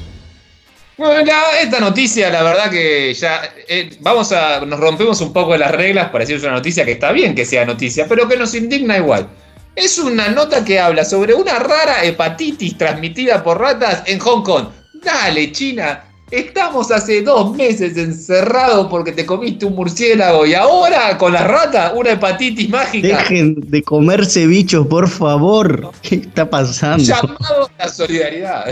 Bueno, 0.98 1.32
esta 1.62 1.80
noticia, 1.80 2.32
la 2.32 2.42
verdad 2.42 2.72
que 2.72 3.13
ya. 3.13 3.42
eh, 3.68 3.92
vamos 4.01 4.32
a. 4.32 4.66
Nos 4.66 4.80
rompemos 4.80 5.22
un 5.22 5.32
poco 5.32 5.51
de 5.54 5.60
las 5.60 5.72
reglas 5.72 6.10
para 6.10 6.25
decir 6.25 6.39
una 6.44 6.54
noticia 6.56 6.86
que 6.86 6.94
está 6.94 7.12
bien 7.12 7.36
que 7.36 7.46
sea 7.46 7.66
noticia, 7.66 8.08
pero 8.08 8.27
que 8.27 8.36
nos 8.36 8.56
indigna 8.56 8.98
igual. 8.98 9.27
Es 9.75 10.00
una 10.00 10.30
nota 10.30 10.66
que 10.66 10.80
habla 10.80 11.06
sobre 11.06 11.36
una 11.36 11.60
rara 11.60 12.04
hepatitis 12.04 12.80
transmitida 12.80 13.44
por 13.44 13.60
ratas 13.60 14.01
en 14.08 14.18
Hong 14.18 14.42
Kong. 14.42 14.70
Dale, 15.04 15.51
China. 15.51 16.04
Estamos 16.32 16.92
hace 16.92 17.22
dos 17.22 17.56
meses 17.56 17.96
encerrados 17.96 18.88
porque 18.88 19.13
te 19.13 19.25
comiste 19.25 19.66
un 19.66 19.75
murciélago 19.75 20.46
y 20.46 20.56
ahora 20.56 21.18
con 21.18 21.32
las 21.32 21.48
ratas 21.48 21.94
una 21.96 22.12
hepatitis 22.12 22.70
mágica. 22.70 23.08
Dejen 23.20 23.56
de 23.68 23.82
comerse 23.84 24.46
bichos, 24.48 24.88
por 24.88 25.08
favor. 25.08 25.92
¿Qué 26.01 26.16
está 26.16 26.50
pasando? 26.50 27.04
Llamado 27.04 27.70
a 27.77 27.86
la 27.86 27.89
solidaridad. 27.89 28.66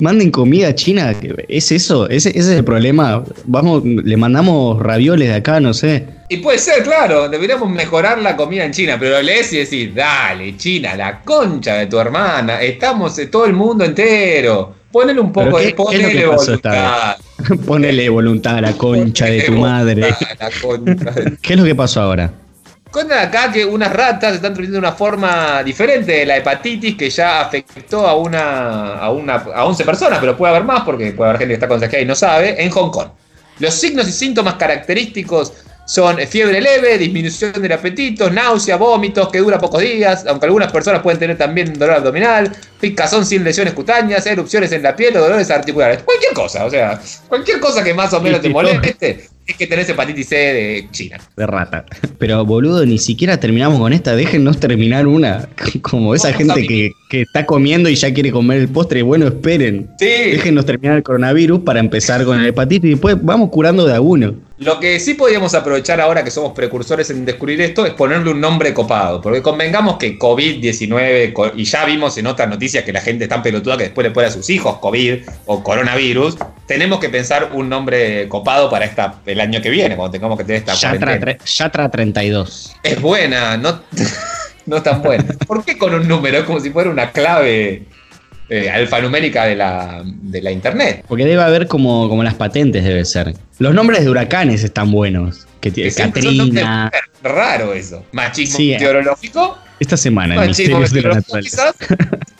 Manden 0.00 0.30
comida 0.30 0.68
a 0.68 0.74
China. 0.74 1.14
¿Es 1.48 1.72
eso? 1.72 2.08
¿Ese, 2.08 2.30
ese 2.30 2.38
es 2.38 2.58
el 2.58 2.64
problema? 2.64 3.24
Vamos, 3.44 3.82
le 3.84 4.16
mandamos 4.16 4.80
ravioles 4.80 5.28
de 5.28 5.34
acá, 5.34 5.60
no 5.60 5.74
sé. 5.74 6.06
Y 6.28 6.36
puede 6.38 6.58
ser, 6.58 6.82
claro, 6.82 7.28
deberíamos 7.28 7.70
mejorar 7.70 8.20
la 8.20 8.36
comida 8.36 8.64
en 8.64 8.72
China, 8.72 8.96
pero 8.98 9.16
lo 9.16 9.22
lees 9.22 9.52
y 9.52 9.58
decís, 9.58 9.94
dale, 9.94 10.56
China, 10.56 10.94
la 10.94 11.20
concha 11.22 11.74
de 11.74 11.86
tu 11.86 11.98
hermana, 11.98 12.60
estamos 12.60 13.18
eh, 13.18 13.26
todo 13.26 13.46
el 13.46 13.54
mundo 13.54 13.84
entero. 13.84 14.74
Ponele 14.92 15.20
un 15.20 15.32
¿Pero 15.32 15.50
poco 15.50 15.58
de 15.58 15.74
ponele 15.74 16.26
voluntad. 16.26 17.16
Ponele 17.66 18.08
voluntad 18.08 18.56
a 18.56 18.60
la 18.60 18.72
concha 18.74 19.26
de 19.26 19.42
tu 19.46 19.52
madre. 19.52 20.14
¿Qué 21.40 21.54
es 21.54 21.58
lo 21.58 21.64
que 21.64 21.74
pasó 21.74 22.02
ahora? 22.02 22.30
Cuentan 22.90 23.18
acá 23.18 23.52
que 23.52 23.66
unas 23.66 23.92
ratas 23.92 24.34
están 24.34 24.54
transmitiendo 24.54 24.78
una 24.78 24.92
forma 24.92 25.62
diferente 25.62 26.12
de 26.12 26.26
la 26.26 26.38
hepatitis 26.38 26.96
que 26.96 27.10
ya 27.10 27.42
afectó 27.42 28.06
a 28.06 28.16
una, 28.16 28.94
a 28.94 29.10
una 29.10 29.34
a 29.34 29.64
11 29.66 29.84
personas, 29.84 30.18
pero 30.18 30.36
puede 30.36 30.54
haber 30.54 30.64
más 30.64 30.82
porque 30.82 31.12
puede 31.12 31.28
haber 31.30 31.40
gente 31.40 31.52
que 31.52 31.54
está 31.54 31.68
contagiada 31.68 32.02
y 32.02 32.06
no 32.06 32.14
sabe, 32.14 32.62
en 32.62 32.70
Hong 32.70 32.90
Kong. 32.90 33.08
Los 33.58 33.74
signos 33.74 34.08
y 34.08 34.12
síntomas 34.12 34.54
característicos 34.54 35.52
son 35.88 36.18
fiebre 36.18 36.60
leve, 36.60 36.98
disminución 36.98 37.50
del 37.62 37.72
apetito, 37.72 38.28
náusea, 38.28 38.76
vómitos, 38.76 39.30
que 39.30 39.38
dura 39.38 39.58
pocos 39.58 39.80
días, 39.80 40.26
aunque 40.26 40.44
algunas 40.44 40.70
personas 40.70 41.00
pueden 41.00 41.18
tener 41.18 41.38
también 41.38 41.72
dolor 41.78 41.96
abdominal, 41.96 42.52
picazón 42.78 43.24
sin 43.24 43.42
lesiones 43.42 43.72
cutáneas, 43.72 44.26
erupciones 44.26 44.70
en 44.72 44.82
la 44.82 44.94
piel 44.94 45.16
o 45.16 45.20
dolores 45.20 45.50
articulares. 45.50 46.02
Cualquier 46.02 46.34
cosa, 46.34 46.66
o 46.66 46.70
sea, 46.70 47.00
cualquier 47.26 47.58
cosa 47.58 47.82
que 47.82 47.94
más 47.94 48.12
o 48.12 48.20
menos 48.20 48.42
te 48.42 48.50
moleste 48.50 49.28
es 49.46 49.56
que 49.56 49.66
tenés 49.66 49.88
hepatitis 49.88 50.28
C 50.28 50.36
de 50.36 50.88
China. 50.90 51.16
De 51.34 51.46
rata. 51.46 51.86
Pero 52.18 52.44
boludo, 52.44 52.84
ni 52.84 52.98
siquiera 52.98 53.40
terminamos 53.40 53.78
con 53.78 53.94
esta. 53.94 54.14
Déjennos 54.14 54.60
terminar 54.60 55.06
una. 55.06 55.48
Como 55.80 56.14
esa 56.14 56.34
gente 56.34 56.66
que, 56.66 56.92
que 57.08 57.22
está 57.22 57.46
comiendo 57.46 57.88
y 57.88 57.94
ya 57.94 58.12
quiere 58.12 58.30
comer 58.30 58.58
el 58.58 58.68
postre. 58.68 59.00
Bueno, 59.00 59.26
esperen. 59.26 59.88
Sí. 59.98 60.32
Déjenos 60.32 60.66
terminar 60.66 60.98
el 60.98 61.02
coronavirus 61.02 61.60
para 61.60 61.80
empezar 61.80 62.26
con 62.26 62.38
el 62.38 62.44
hepatitis 62.44 62.88
y 62.88 62.90
después 62.90 63.16
vamos 63.22 63.48
curando 63.48 63.86
de 63.86 63.94
a 63.94 64.02
uno. 64.02 64.47
Lo 64.60 64.80
que 64.80 64.98
sí 64.98 65.14
podríamos 65.14 65.54
aprovechar 65.54 66.00
ahora 66.00 66.24
que 66.24 66.32
somos 66.32 66.52
precursores 66.52 67.08
en 67.10 67.24
descubrir 67.24 67.60
esto 67.60 67.86
es 67.86 67.92
ponerle 67.92 68.32
un 68.32 68.40
nombre 68.40 68.74
copado. 68.74 69.20
Porque 69.20 69.40
convengamos 69.40 69.98
que 69.98 70.18
COVID-19, 70.18 71.32
co- 71.32 71.52
y 71.54 71.64
ya 71.64 71.84
vimos 71.84 72.18
en 72.18 72.26
otras 72.26 72.48
noticias 72.48 72.82
que 72.82 72.92
la 72.92 73.00
gente 73.00 73.24
es 73.24 73.30
tan 73.30 73.40
pelotuda 73.42 73.76
que 73.76 73.84
después 73.84 74.04
le 74.06 74.10
pone 74.10 74.26
a 74.26 74.30
sus 74.32 74.50
hijos 74.50 74.78
COVID 74.78 75.18
o 75.46 75.62
coronavirus, 75.62 76.36
tenemos 76.66 76.98
que 76.98 77.08
pensar 77.08 77.50
un 77.54 77.68
nombre 77.68 78.26
copado 78.28 78.68
para 78.68 78.84
esta, 78.84 79.20
el 79.26 79.40
año 79.40 79.62
que 79.62 79.70
viene, 79.70 79.94
cuando 79.94 80.10
tengamos 80.10 80.36
que 80.36 80.44
tener 80.44 80.60
esta 80.62 80.74
Yatra, 80.74 81.20
tre- 81.20 81.38
Yatra 81.44 81.88
32. 81.88 82.76
Es 82.82 83.00
buena, 83.00 83.56
no, 83.56 83.80
no 84.66 84.82
tan 84.82 85.02
buena. 85.02 85.24
¿Por 85.46 85.64
qué 85.64 85.78
con 85.78 85.94
un 85.94 86.08
número? 86.08 86.38
Es 86.38 86.44
como 86.44 86.58
si 86.58 86.70
fuera 86.70 86.90
una 86.90 87.12
clave 87.12 87.84
eh, 88.48 88.70
alfanumérica 88.70 89.44
de 89.44 89.56
la, 89.56 90.02
de 90.04 90.42
la 90.42 90.50
internet. 90.50 91.04
Porque 91.06 91.24
debe 91.24 91.42
haber 91.42 91.66
como, 91.66 92.08
como 92.08 92.22
las 92.22 92.34
patentes, 92.34 92.84
debe 92.84 93.04
ser. 93.04 93.34
Los 93.58 93.74
nombres 93.74 94.04
de 94.04 94.10
huracanes 94.10 94.64
están 94.64 94.90
buenos. 94.90 95.46
Que 95.60 95.70
tiene 95.70 95.90
Que 95.90 96.22
son 96.22 96.36
mujer. 96.36 96.90
Raro 97.22 97.74
eso. 97.74 98.04
Machismo 98.12 98.56
Sí, 98.56 98.72
eh. 98.72 98.74
meteorológico. 98.74 99.58
Esta 99.80 99.96
semana, 99.96 100.34
en 100.34 100.40
Machismo 100.40 100.80
de 100.80 101.02
la 101.02 101.22
quizás. 101.40 101.74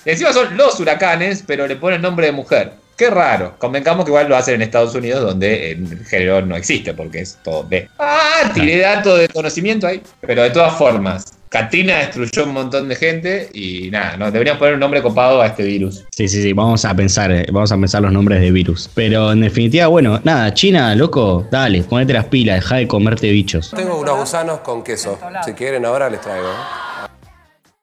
Y 0.04 0.10
encima 0.10 0.32
son 0.32 0.56
los 0.56 0.78
huracanes, 0.80 1.44
pero 1.46 1.66
le 1.66 1.76
ponen 1.76 2.02
nombre 2.02 2.26
de 2.26 2.32
mujer. 2.32 2.72
Qué 2.96 3.10
raro. 3.10 3.54
Convencamos 3.58 4.04
que 4.04 4.10
igual 4.10 4.28
lo 4.28 4.36
hacen 4.36 4.56
en 4.56 4.62
Estados 4.62 4.92
Unidos, 4.94 5.22
donde 5.22 5.72
el 5.72 6.04
género 6.04 6.44
no 6.44 6.56
existe, 6.56 6.94
porque 6.94 7.20
es 7.20 7.38
todo 7.44 7.62
de. 7.62 7.88
Ah, 7.98 8.50
tiré 8.54 8.78
datos 8.80 9.20
de 9.20 9.28
conocimiento 9.28 9.86
ahí. 9.86 10.02
Pero 10.20 10.42
de 10.42 10.50
todas 10.50 10.76
formas, 10.76 11.37
Katrina 11.48 11.98
destruyó 11.98 12.44
un 12.44 12.52
montón 12.52 12.88
de 12.88 12.96
gente 12.96 13.48
y 13.52 13.90
nada, 13.90 14.16
no, 14.16 14.30
deberían 14.30 14.58
poner 14.58 14.74
un 14.74 14.80
nombre 14.80 15.02
copado 15.02 15.40
a 15.40 15.46
este 15.46 15.64
virus. 15.64 16.04
Sí, 16.10 16.28
sí, 16.28 16.42
sí, 16.42 16.52
vamos 16.52 16.84
a 16.84 16.94
pensar, 16.94 17.30
eh, 17.32 17.46
vamos 17.50 17.72
a 17.72 17.76
pensar 17.76 18.02
los 18.02 18.12
nombres 18.12 18.40
de 18.40 18.50
virus. 18.50 18.90
Pero 18.94 19.32
en 19.32 19.40
definitiva, 19.40 19.86
bueno, 19.86 20.20
nada, 20.24 20.52
China, 20.54 20.94
loco, 20.94 21.46
dale, 21.50 21.82
ponete 21.82 22.12
las 22.12 22.26
pilas, 22.26 22.56
deja 22.56 22.76
de 22.76 22.88
comerte 22.88 23.30
bichos. 23.30 23.72
Tengo 23.74 23.98
unos 23.98 24.18
gusanos 24.18 24.60
con 24.60 24.82
queso. 24.82 25.18
Si 25.44 25.52
quieren 25.52 25.84
ahora 25.84 26.10
les 26.10 26.20
traigo. 26.20 26.48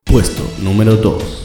Puesto 0.03 0.43
número 0.59 0.95
2. 0.95 1.44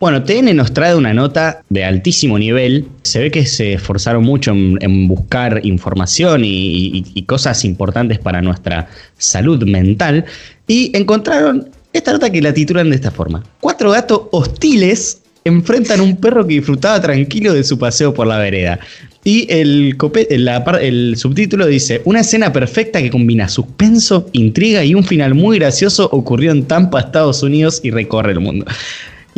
Bueno, 0.00 0.22
TN 0.22 0.56
nos 0.56 0.72
trae 0.72 0.94
una 0.94 1.12
nota 1.12 1.62
de 1.68 1.84
altísimo 1.84 2.38
nivel. 2.38 2.88
Se 3.02 3.18
ve 3.18 3.30
que 3.30 3.44
se 3.44 3.74
esforzaron 3.74 4.24
mucho 4.24 4.50
en, 4.50 5.06
buscar 5.06 5.60
información 5.62 6.40
y, 6.42 7.22
cosas 7.26 7.66
importantes 7.66 8.18
para 8.18 8.40
nuestra 8.40 8.88
salud 9.18 9.62
mental. 9.64 10.24
Y 10.66 10.90
encontraron 10.96 11.68
esta 11.92 12.14
nota 12.14 12.30
que 12.30 12.40
la 12.40 12.54
titulan 12.54 12.88
de 12.88 12.96
esta 12.96 13.10
forma. 13.10 13.44
Cuatro 13.60 13.90
gatos 13.90 14.22
hostiles 14.32 15.20
enfrentan 15.44 16.00
a 16.00 16.02
un 16.02 16.16
perro 16.16 16.46
que 16.46 16.54
disfrutaba 16.54 16.98
tranquilo 17.02 17.52
de 17.52 17.62
su 17.62 17.78
paseo 17.78 18.14
por 18.14 18.26
la 18.26 18.38
vereda. 18.38 18.80
Y 19.22 19.46
el, 19.52 19.98
el 20.80 21.16
subtítulo 21.18 21.66
dice, 21.66 22.00
una 22.06 22.20
escena 22.20 22.50
perfecta 22.54 23.02
que 23.02 23.10
combina 23.10 23.50
suspenso, 23.50 24.30
intriga 24.32 24.82
y 24.82 24.94
un 24.94 25.04
final 25.04 25.34
muy 25.34 25.58
gracioso 25.58 26.08
ocurrió 26.10 26.52
en 26.52 26.64
Tampa, 26.64 27.00
Estados 27.00 27.42
Unidos 27.42 27.80
y 27.82 27.90
recorre 27.90 28.32
el 28.32 28.40
mundo. 28.40 28.64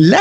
La 0.05 0.19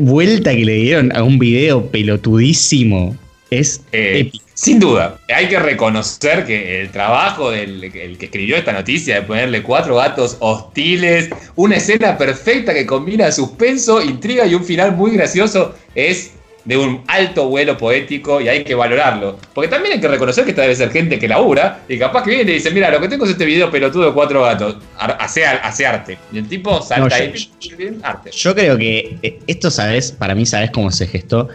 vuelta 0.00 0.52
que 0.52 0.64
le 0.64 0.74
dieron 0.74 1.10
a 1.16 1.24
un 1.24 1.40
video 1.40 1.84
pelotudísimo 1.90 3.16
es 3.50 3.80
Eh, 3.90 4.30
sin 4.54 4.78
duda, 4.78 5.18
hay 5.28 5.48
que 5.48 5.58
reconocer 5.58 6.46
que 6.46 6.80
el 6.82 6.90
trabajo 6.90 7.50
del 7.50 7.82
el 7.82 8.16
que 8.16 8.26
escribió 8.26 8.56
esta 8.56 8.72
noticia 8.72 9.16
de 9.16 9.22
ponerle 9.22 9.64
cuatro 9.64 9.96
gatos 9.96 10.36
hostiles, 10.38 11.30
una 11.56 11.78
escena 11.78 12.16
perfecta 12.16 12.72
que 12.72 12.86
combina 12.86 13.32
suspenso, 13.32 14.00
intriga 14.00 14.46
y 14.46 14.54
un 14.54 14.64
final 14.64 14.94
muy 14.94 15.10
gracioso, 15.10 15.74
es 15.96 16.30
de 16.64 16.76
un 16.78 17.02
alto 17.08 17.48
vuelo 17.48 17.76
poético 17.76 18.40
y 18.40 18.48
hay 18.48 18.64
que 18.64 18.74
valorarlo. 18.74 19.38
Porque 19.52 19.68
también 19.68 19.94
hay 19.94 20.00
que 20.00 20.08
reconocer 20.08 20.44
que 20.44 20.50
esta 20.50 20.62
debe 20.62 20.74
ser 20.74 20.90
gente 20.90 21.18
que 21.18 21.28
labura 21.28 21.82
y 21.88 21.98
capaz 21.98 22.22
que 22.24 22.30
viene 22.30 22.50
y 22.50 22.54
dice, 22.54 22.70
mira, 22.70 22.90
lo 22.90 23.00
que 23.00 23.08
tengo 23.08 23.24
es 23.26 23.32
este 23.32 23.44
video 23.44 23.70
pelotudo 23.70 24.06
de 24.06 24.12
cuatro 24.12 24.42
gatos, 24.42 24.76
hace, 24.98 25.44
hace 25.44 25.86
arte. 25.86 26.18
Y 26.32 26.38
el 26.38 26.48
tipo 26.48 26.80
salta 26.80 27.08
No, 27.08 27.14
ahí, 27.14 27.32
yo- 27.60 27.76
arte. 28.02 28.30
Yo 28.32 28.54
creo 28.54 28.78
que 28.78 29.16
eh, 29.22 29.38
esto, 29.46 29.70
¿sabes? 29.70 30.10
Para 30.12 30.34
mí, 30.34 30.46
¿sabes 30.46 30.70
cómo 30.70 30.90
se 30.90 31.06
gestó? 31.06 31.48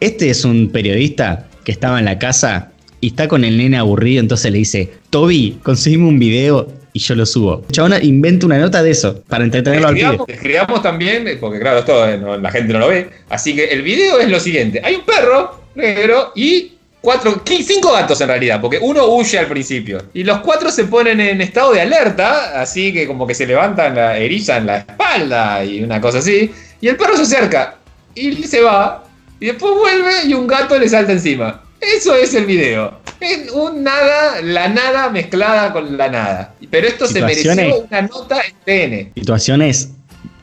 Este 0.00 0.30
es 0.30 0.44
un 0.44 0.70
periodista 0.70 1.46
que 1.64 1.72
estaba 1.72 1.98
en 1.98 2.06
la 2.06 2.18
casa 2.18 2.72
y 3.02 3.08
está 3.08 3.28
con 3.28 3.44
el 3.44 3.58
nene 3.58 3.76
aburrido, 3.76 4.20
entonces 4.20 4.50
le 4.50 4.58
dice, 4.58 4.90
Toby, 5.10 5.58
conseguime 5.62 6.06
un 6.08 6.18
video 6.18 6.68
y 6.92 6.98
yo 6.98 7.14
lo 7.14 7.24
subo. 7.26 7.64
Chabona 7.70 8.02
inventa 8.02 8.46
una 8.46 8.58
nota 8.58 8.82
de 8.82 8.90
eso 8.90 9.22
para 9.28 9.44
entretenerlo 9.44 9.88
al 9.88 9.94
pibe. 9.94 10.18
Escribamos, 10.28 10.82
también, 10.82 11.26
eh, 11.28 11.36
porque 11.40 11.58
claro, 11.60 11.80
esto 11.80 12.08
eh, 12.08 12.18
no- 12.18 12.36
la 12.36 12.50
gente 12.50 12.72
no 12.72 12.78
lo 12.80 12.88
ve. 12.88 13.08
Así 13.28 13.54
que 13.54 13.64
el 13.66 13.82
video 13.82 14.18
es 14.20 14.28
lo 14.28 14.40
siguiente: 14.40 14.80
hay 14.84 14.96
un 14.96 15.02
perro 15.04 15.60
negro 15.74 16.32
y 16.34 16.72
cuatro, 17.00 17.42
cinco 17.46 17.92
gatos 17.92 18.20
en 18.20 18.28
realidad, 18.28 18.60
porque 18.60 18.78
uno 18.80 19.06
huye 19.06 19.38
al 19.38 19.46
principio. 19.46 20.02
Y 20.12 20.24
los 20.24 20.40
cuatro 20.40 20.70
se 20.70 20.84
ponen 20.84 21.20
en 21.20 21.40
estado 21.40 21.72
de 21.72 21.80
alerta, 21.80 22.60
así 22.60 22.92
que 22.92 23.06
como 23.06 23.26
que 23.26 23.34
se 23.34 23.46
levantan, 23.46 23.94
la, 23.94 24.18
erizan 24.18 24.66
la 24.66 24.78
espalda 24.78 25.64
y 25.64 25.82
una 25.82 26.00
cosa 26.00 26.18
así. 26.18 26.50
Y 26.80 26.88
el 26.88 26.96
perro 26.96 27.16
se 27.16 27.22
acerca 27.22 27.76
y 28.14 28.32
se 28.44 28.60
va. 28.60 29.04
Y 29.38 29.46
después 29.46 29.72
vuelve 29.74 30.12
y 30.26 30.34
un 30.34 30.46
gato 30.46 30.78
le 30.78 30.88
salta 30.88 31.12
encima. 31.12 31.62
Eso 31.80 32.14
es 32.14 32.34
el 32.34 32.44
video. 32.46 33.00
Es 33.20 33.50
un 33.52 33.82
nada, 33.82 34.40
la 34.42 34.68
nada 34.68 35.10
mezclada 35.10 35.72
con 35.72 35.96
la 35.96 36.08
nada. 36.08 36.54
Pero 36.70 36.86
esto 36.86 37.06
se 37.06 37.20
mereció 37.22 37.52
una 37.88 38.02
nota 38.02 38.40
en 38.40 38.54
TN. 38.64 39.12
Situaciones 39.14 39.90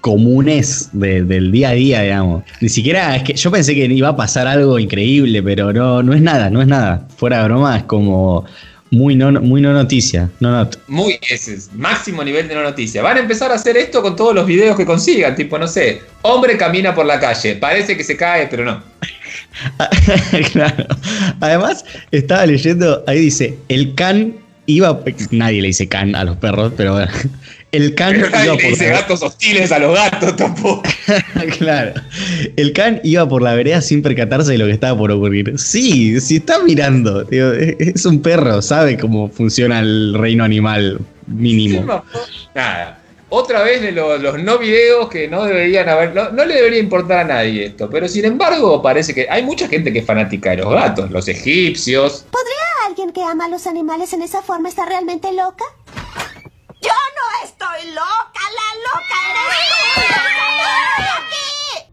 comunes 0.01 0.89
de- 0.94 1.24
del 1.24 1.51
día 1.51 1.70
a 1.70 1.74
día, 1.74 2.01
digamos. 2.01 2.44
Ni 2.62 2.70
siquiera 2.70 3.15
es 3.15 3.24
que 3.24 3.34
yo 3.34 3.51
pensé 3.51 3.75
que 3.75 3.86
iba 3.86 4.10
a 4.10 4.15
pasar 4.15 4.48
algo 4.48 4.79
increíble, 4.79 5.44
pero 5.44 5.74
no, 5.74 6.01
no 6.03 6.13
es 6.13 6.22
nada, 6.22 6.50
no 6.50 6.62
es 6.62 6.67
nada. 6.67 7.08
Fuera 7.17 7.39
de 7.39 7.44
broma, 7.46 7.77
es 7.77 7.84
como 7.84 8.46
muy 8.89 9.15
no, 9.15 9.32
muy 9.41 9.60
no 9.60 9.74
noticia. 9.74 10.29
No 10.39 10.51
not. 10.51 10.77
Muy 10.88 11.20
ese 11.29 11.56
es, 11.56 11.74
máximo 11.74 12.24
nivel 12.24 12.48
de 12.48 12.56
no 12.56 12.63
noticia. 12.63 13.01
Van 13.01 13.17
a 13.17 13.20
empezar 13.20 13.51
a 13.51 13.56
hacer 13.56 13.75
esto 13.75 14.01
con 14.01 14.15
todos 14.15 14.34
los 14.34 14.46
videos 14.46 14.77
que 14.77 14.86
consigan. 14.86 15.36
Tipo, 15.36 15.58
no 15.60 15.67
sé, 15.67 16.01
hombre 16.22 16.58
camina 16.58 16.96
por 16.96 17.06
la 17.06 17.20
calle. 17.20 17.56
Parece 17.56 17.98
que 17.98 18.03
se 18.03 18.15
cae, 18.15 18.48
pero 18.48 18.63
no. 18.65 18.82
claro. 20.53 20.86
Además, 21.39 21.86
estaba 22.12 22.46
leyendo, 22.46 23.03
ahí 23.08 23.20
dice, 23.20 23.58
el 23.70 23.96
can 23.96 24.36
iba. 24.65 25.01
Nadie 25.32 25.62
le 25.62 25.67
dice 25.67 25.88
can 25.88 26.15
a 26.15 26.24
los 26.24 26.38
perros, 26.38 26.74
pero 26.77 26.94
bueno. 26.94 27.12
El 27.74 27.96
can 27.96 28.13
Pero 28.13 28.27
iba 28.29 28.56
le 28.56 28.62
por 28.62 28.70
dice 28.72 28.88
la- 28.88 29.01
gatos 29.01 29.22
hostiles 29.22 29.72
a 29.74 29.79
los 29.79 29.94
gatos 29.94 30.36
tampoco. 30.38 30.84
claro. 31.58 31.94
El 32.56 32.72
can 32.72 33.01
iba 33.03 33.27
por 33.27 33.41
la 33.41 33.53
vereda 33.56 33.82
sin 33.82 34.01
percatarse 34.01 34.53
de 34.53 34.58
lo 34.58 34.65
que 34.65 34.72
estaba 34.72 34.98
por 34.98 35.12
ocurrir. 35.12 35.53
Sí, 35.60 36.20
si 36.22 36.38
está 36.38 36.63
mirando. 36.63 37.27
es 37.29 38.06
un 38.06 38.22
perro, 38.22 38.62
sabe 38.62 38.98
cómo 38.98 39.29
funciona 39.29 39.79
el 39.79 40.13
reino 40.17 40.44
animal 40.46 41.00
mínimo. 41.27 42.03
Nada. 42.56 43.00
Otra 43.29 43.62
vez 43.63 43.81
de 43.81 43.91
los, 43.91 44.22
los 44.22 44.41
no 44.41 44.57
videos 44.57 45.10
que 45.10 45.27
no 45.27 45.43
deberían 45.43 45.89
haber. 45.89 46.15
No, 46.15 46.29
no 46.29 46.46
le 46.46 46.55
debería 46.55 46.79
importar 46.79 47.19
a 47.19 47.24
nadie 47.25 47.65
esto. 47.65 47.89
Pero 47.89 48.07
sin 48.07 48.25
embargo, 48.25 48.81
parece 48.81 49.13
que 49.13 49.27
hay 49.29 49.43
mucha 49.43 49.67
gente 49.67 49.91
que 49.91 50.00
es 50.00 50.05
fanática 50.05 50.51
de 50.51 50.57
los 50.57 50.72
gatos. 50.72 51.12
Los 51.12 51.27
egipcios. 51.27 52.25
¿Alguien 52.88 53.12
que 53.12 53.22
ama 53.22 53.46
a 53.46 53.50
los 53.50 53.67
animales 53.67 54.13
en 54.13 54.22
esa 54.22 54.41
forma 54.41 54.69
está 54.69 54.86
realmente 54.86 55.34
loca? 55.34 55.65
Yo 56.81 56.89
no 56.89 57.43
estoy 57.43 57.91
loca, 57.91 58.41
la 58.55 58.69
loca 58.79 59.15
eres 59.29 60.38
tú. 60.39 60.47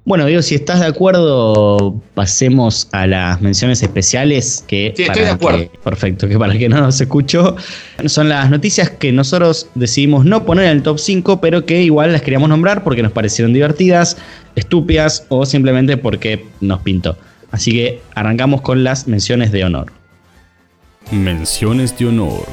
Bueno, 0.06 0.26
digo, 0.26 0.42
si 0.42 0.54
estás 0.54 0.80
de 0.80 0.86
acuerdo, 0.86 1.94
pasemos 2.12 2.88
a 2.92 3.06
las 3.06 3.40
menciones 3.40 3.82
especiales 3.82 4.62
que 4.68 4.92
Sí, 4.94 5.04
estoy 5.04 5.22
de 5.22 5.30
acuerdo. 5.30 5.58
que- 5.60 5.78
perfecto, 5.82 6.28
que 6.28 6.38
para 6.38 6.52
el 6.52 6.58
que 6.58 6.68
no 6.68 6.78
nos 6.78 7.00
escuchó, 7.00 7.56
son 8.04 8.28
las 8.28 8.50
noticias 8.50 8.90
que 8.90 9.12
nosotros 9.12 9.68
decidimos 9.74 10.26
no 10.26 10.44
poner 10.44 10.66
en 10.66 10.72
el 10.72 10.82
top 10.82 10.98
5, 10.98 11.40
pero 11.40 11.64
que 11.64 11.82
igual 11.82 12.12
las 12.12 12.20
queríamos 12.20 12.50
nombrar 12.50 12.84
porque 12.84 13.02
nos 13.02 13.12
parecieron 13.12 13.54
divertidas, 13.54 14.18
estúpidas 14.56 15.24
o 15.30 15.46
simplemente 15.46 15.96
porque 15.96 16.44
nos 16.60 16.80
pintó. 16.82 17.16
Así 17.50 17.72
que 17.72 18.02
arrancamos 18.14 18.60
con 18.60 18.84
las 18.84 19.08
menciones 19.08 19.52
de 19.52 19.64
honor. 19.64 19.90
Menciones 21.12 21.96
de 21.96 22.06
honor. 22.08 22.44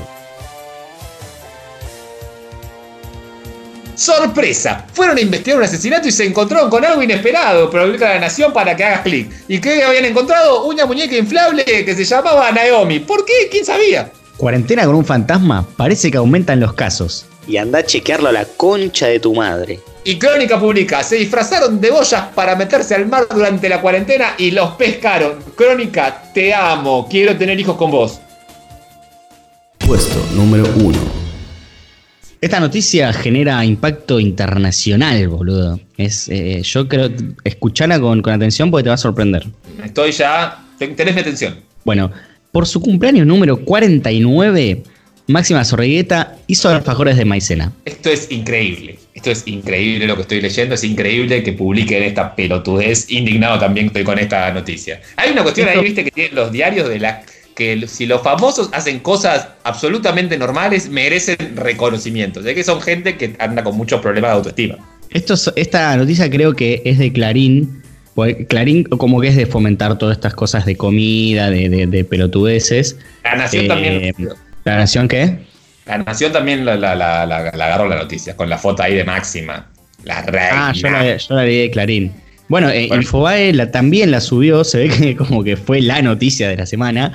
¡Sorpresa! 3.95 4.86
Fueron 4.93 5.17
a 5.17 5.21
investigar 5.21 5.60
un 5.60 5.65
asesinato 5.65 6.07
y 6.07 6.12
se 6.12 6.25
encontraron 6.25 6.69
con 6.69 6.83
algo 6.83 7.01
inesperado. 7.01 7.69
Publica 7.69 8.10
la 8.10 8.19
nación 8.19 8.53
para 8.53 8.75
que 8.75 8.83
hagas 8.83 9.01
clic. 9.01 9.31
¿Y 9.48 9.60
qué 9.60 9.83
habían 9.83 10.05
encontrado? 10.05 10.65
Una 10.65 10.86
muñeca 10.86 11.15
inflable 11.15 11.63
que 11.63 11.95
se 11.95 12.05
llamaba 12.05 12.51
Naomi. 12.51 13.00
¿Por 13.00 13.25
qué? 13.25 13.50
¿Quién 13.50 13.65
sabía? 13.65 14.12
Cuarentena 14.38 14.86
con 14.86 14.95
un 14.95 15.05
fantasma, 15.05 15.67
parece 15.77 16.10
que 16.10 16.17
aumentan 16.17 16.60
los 16.60 16.74
casos. 16.74 17.25
Y 17.48 17.57
anda 17.57 17.79
a 17.79 17.86
chequearlo 17.86 18.29
a 18.29 18.31
la 18.31 18.45
concha 18.45 19.07
de 19.07 19.19
tu 19.19 19.36
madre. 19.36 19.79
Y 20.03 20.17
Crónica 20.17 20.60
publica, 20.60 21.03
se 21.03 21.17
disfrazaron 21.17 21.79
de 21.79 21.91
boyas 21.91 22.24
para 22.33 22.55
meterse 22.55 22.95
al 22.95 23.05
mar 23.05 23.27
durante 23.29 23.69
la 23.69 23.81
cuarentena 23.81 24.33
y 24.38 24.50
los 24.50 24.71
pescaron. 24.71 25.43
Crónica, 25.55 26.24
te 26.33 26.55
amo, 26.55 27.07
quiero 27.07 27.38
tener 27.38 27.60
hijos 27.60 27.75
con 27.75 27.91
vos. 27.91 28.19
Puesto 29.77 30.25
número 30.33 30.63
1. 30.75 31.20
Esta 32.41 32.60
noticia 32.60 33.13
genera 33.13 33.63
impacto 33.63 34.19
internacional, 34.19 35.27
boludo. 35.27 35.79
Es, 35.98 36.27
eh, 36.27 36.62
yo 36.63 36.88
creo, 36.88 37.10
escuchala 37.43 38.00
con, 38.00 38.24
con 38.24 38.33
atención 38.33 38.71
porque 38.71 38.83
te 38.86 38.89
va 38.89 38.95
a 38.95 38.98
sorprender. 38.98 39.45
Estoy 39.83 40.12
ya, 40.12 40.60
ten- 40.79 40.95
tenés 40.95 41.13
mi 41.13 41.21
atención. 41.21 41.57
Bueno, 41.86 42.12
por 42.51 42.65
su 42.65 42.81
cumpleaños 42.81 43.27
número 43.27 43.57
49, 43.63 44.81
Máxima 45.27 45.63
Zorrigueta 45.63 46.36
hizo 46.48 46.67
alfajores 46.69 47.15
de 47.15 47.25
maicena. 47.25 47.71
Esto 47.86 48.10
es 48.10 48.31
increíble. 48.31 48.98
Esto 49.13 49.29
es 49.29 49.43
increíble 49.48 50.07
lo 50.07 50.15
que 50.15 50.24
estoy 50.24 50.41
leyendo. 50.41 50.74
Es 50.74 50.83
increíble 50.83 51.43
que 51.43 51.53
publiquen 51.53 52.01
esta 52.01 52.36
pelotudez. 52.36 53.05
Indignado 53.12 53.60
también 53.60 53.86
estoy 53.88 54.03
con 54.03 54.17
esta 54.17 54.51
noticia. 54.51 55.00
Hay 55.15 55.31
una 55.31 55.43
cuestión 55.43 55.69
ahí, 55.69 55.79
viste, 55.83 56.03
que 56.03 56.10
tienen 56.12 56.33
los 56.36 56.51
diarios 56.51 56.89
de 56.89 57.00
la. 57.00 57.21
Que 57.55 57.88
si 57.88 58.05
los 58.05 58.22
famosos 58.22 58.70
hacen 58.74 59.00
cosas 59.00 59.48
absolutamente 59.63 60.38
normales, 60.38 60.89
merecen 60.89 61.55
reconocimiento. 61.55 62.41
Ya 62.41 62.53
que 62.53 62.63
son 62.63 62.81
gente 62.81 63.17
que 63.17 63.36
anda 63.39 63.63
con 63.63 63.75
muchos 63.77 64.01
problemas 64.01 64.31
de 64.31 64.36
autoestima. 64.38 64.77
Esto, 65.10 65.36
esta 65.55 65.96
noticia 65.98 66.29
creo 66.29 66.53
que 66.53 66.81
es 66.86 66.98
de 66.98 67.12
Clarín. 67.12 67.81
porque 68.15 68.46
Clarín 68.46 68.84
como 68.86 69.20
que 69.22 69.27
es 69.29 69.36
de 69.36 69.46
fomentar 69.46 69.98
todas 69.98 70.17
estas 70.17 70.34
cosas 70.34 70.65
de 70.65 70.75
comida, 70.75 71.50
de, 71.50 71.70
de- 71.70 71.88
de 71.88 72.03
pelotudeces. 72.03 72.98
La 73.24 73.36
Nación 73.36 73.65
Eh, 73.65 73.67
también. 73.67 74.15
¿La 74.63 74.77
Nación 74.77 75.08
qué? 75.08 75.39
La 75.86 75.98
Nación 75.98 76.31
también 76.31 76.63
la, 76.65 76.75
la- 76.77 76.96
la- 76.96 77.25
agarró 77.25 77.88
la 77.88 77.96
noticia, 77.98 78.36
con 78.38 78.50
la 78.50 78.58
foto 78.58 78.84
ahí 78.84 78.96
de 78.96 79.03
Máxima. 79.03 79.67
La 80.03 80.22
reina. 80.24 80.70
Ah, 80.70 80.74
yo 80.74 80.89
la, 80.89 81.15
yo 81.17 81.36
la 81.36 81.43
leí 81.43 81.58
de 81.63 81.72
Clarín. 81.72 82.12
Bueno, 82.51 82.70
eh, 82.70 82.88
Bueno. 82.89 83.01
Infobae 83.01 83.53
la- 83.53 83.72
también 83.72 84.12
la 84.12 84.20
subió, 84.22 84.63
se 84.65 84.77
ve 84.79 84.89
que 84.89 85.15
como 85.22 85.43
que 85.43 85.55
fue 85.58 85.81
la 85.81 86.01
noticia 86.01 86.50
de 86.50 86.58
la 86.58 86.65
semana. 86.65 87.13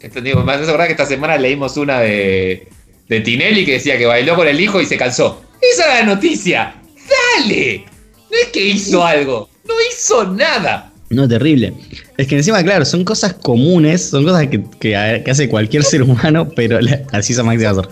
Esto, 0.00 0.20
digo, 0.20 0.42
me 0.42 0.52
hace 0.52 0.64
acordar 0.64 0.88
que 0.88 0.92
esta 0.94 1.06
semana 1.06 1.38
leímos 1.38 1.76
una 1.76 2.00
de, 2.00 2.66
de 3.08 3.20
Tinelli 3.20 3.64
que 3.64 3.74
decía 3.74 3.96
que 3.96 4.04
bailó 4.06 4.34
con 4.34 4.48
el 4.48 4.60
hijo 4.60 4.80
y 4.80 4.86
se 4.86 4.96
cansó. 4.96 5.40
Esa 5.72 5.84
era 5.84 5.94
la 6.04 6.14
noticia. 6.14 6.74
¡Dale! 7.38 7.84
No 8.30 8.36
es 8.36 8.48
que 8.52 8.64
hizo 8.66 9.06
algo, 9.06 9.48
no 9.68 9.74
hizo 9.92 10.24
nada. 10.32 10.90
No, 11.10 11.28
terrible. 11.28 11.72
Es 12.16 12.26
que 12.26 12.36
encima, 12.36 12.62
claro, 12.64 12.84
son 12.84 13.04
cosas 13.04 13.34
comunes, 13.34 14.02
son 14.08 14.24
cosas 14.24 14.48
que, 14.48 14.62
que- 14.80 15.22
que 15.24 15.30
hace 15.30 15.48
cualquier 15.48 15.84
ser 15.92 16.02
humano, 16.02 16.48
pero 16.56 16.80
la- 16.80 17.02
así 17.12 17.32
hizo 17.34 17.44
Maxi 17.44 17.62
Bazor. 17.64 17.90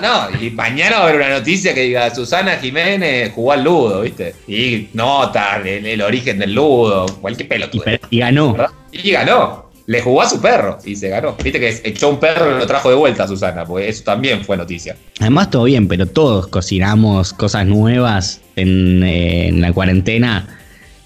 No, 0.00 0.30
no, 0.30 0.40
y 0.42 0.50
mañana 0.50 0.96
va 0.98 1.04
a 1.04 1.08
haber 1.08 1.16
una 1.20 1.38
noticia 1.38 1.74
que 1.74 1.82
diga 1.82 2.14
Susana 2.14 2.56
Jiménez 2.56 3.32
jugó 3.34 3.52
al 3.52 3.64
ludo, 3.64 4.00
¿viste? 4.02 4.34
Y 4.48 4.88
nota 4.92 5.56
el, 5.64 5.84
el 5.86 6.02
origen 6.02 6.38
del 6.38 6.54
ludo, 6.54 7.06
cualquier 7.20 7.46
Y, 7.46 7.48
pelotudo. 7.48 7.84
pe- 7.84 8.00
y 8.10 8.18
ganó. 8.18 8.52
¿verdad? 8.52 8.70
Y 8.92 9.10
ganó. 9.10 9.64
Le 9.86 10.00
jugó 10.00 10.22
a 10.22 10.28
su 10.30 10.40
perro 10.40 10.78
y 10.84 10.96
se 10.96 11.10
ganó. 11.10 11.36
Viste 11.42 11.60
que 11.60 11.68
echó 11.84 12.08
un 12.08 12.18
perro 12.18 12.56
y 12.56 12.58
lo 12.58 12.66
trajo 12.66 12.88
de 12.88 12.94
vuelta 12.96 13.24
a 13.24 13.28
Susana, 13.28 13.66
porque 13.66 13.88
eso 13.88 14.02
también 14.02 14.42
fue 14.42 14.56
noticia. 14.56 14.96
Además, 15.20 15.50
todo 15.50 15.64
bien, 15.64 15.88
pero 15.88 16.06
todos 16.06 16.46
cocinamos 16.46 17.34
cosas 17.34 17.66
nuevas 17.66 18.40
en, 18.56 19.02
eh, 19.02 19.48
en 19.48 19.60
la 19.60 19.72
cuarentena 19.74 20.58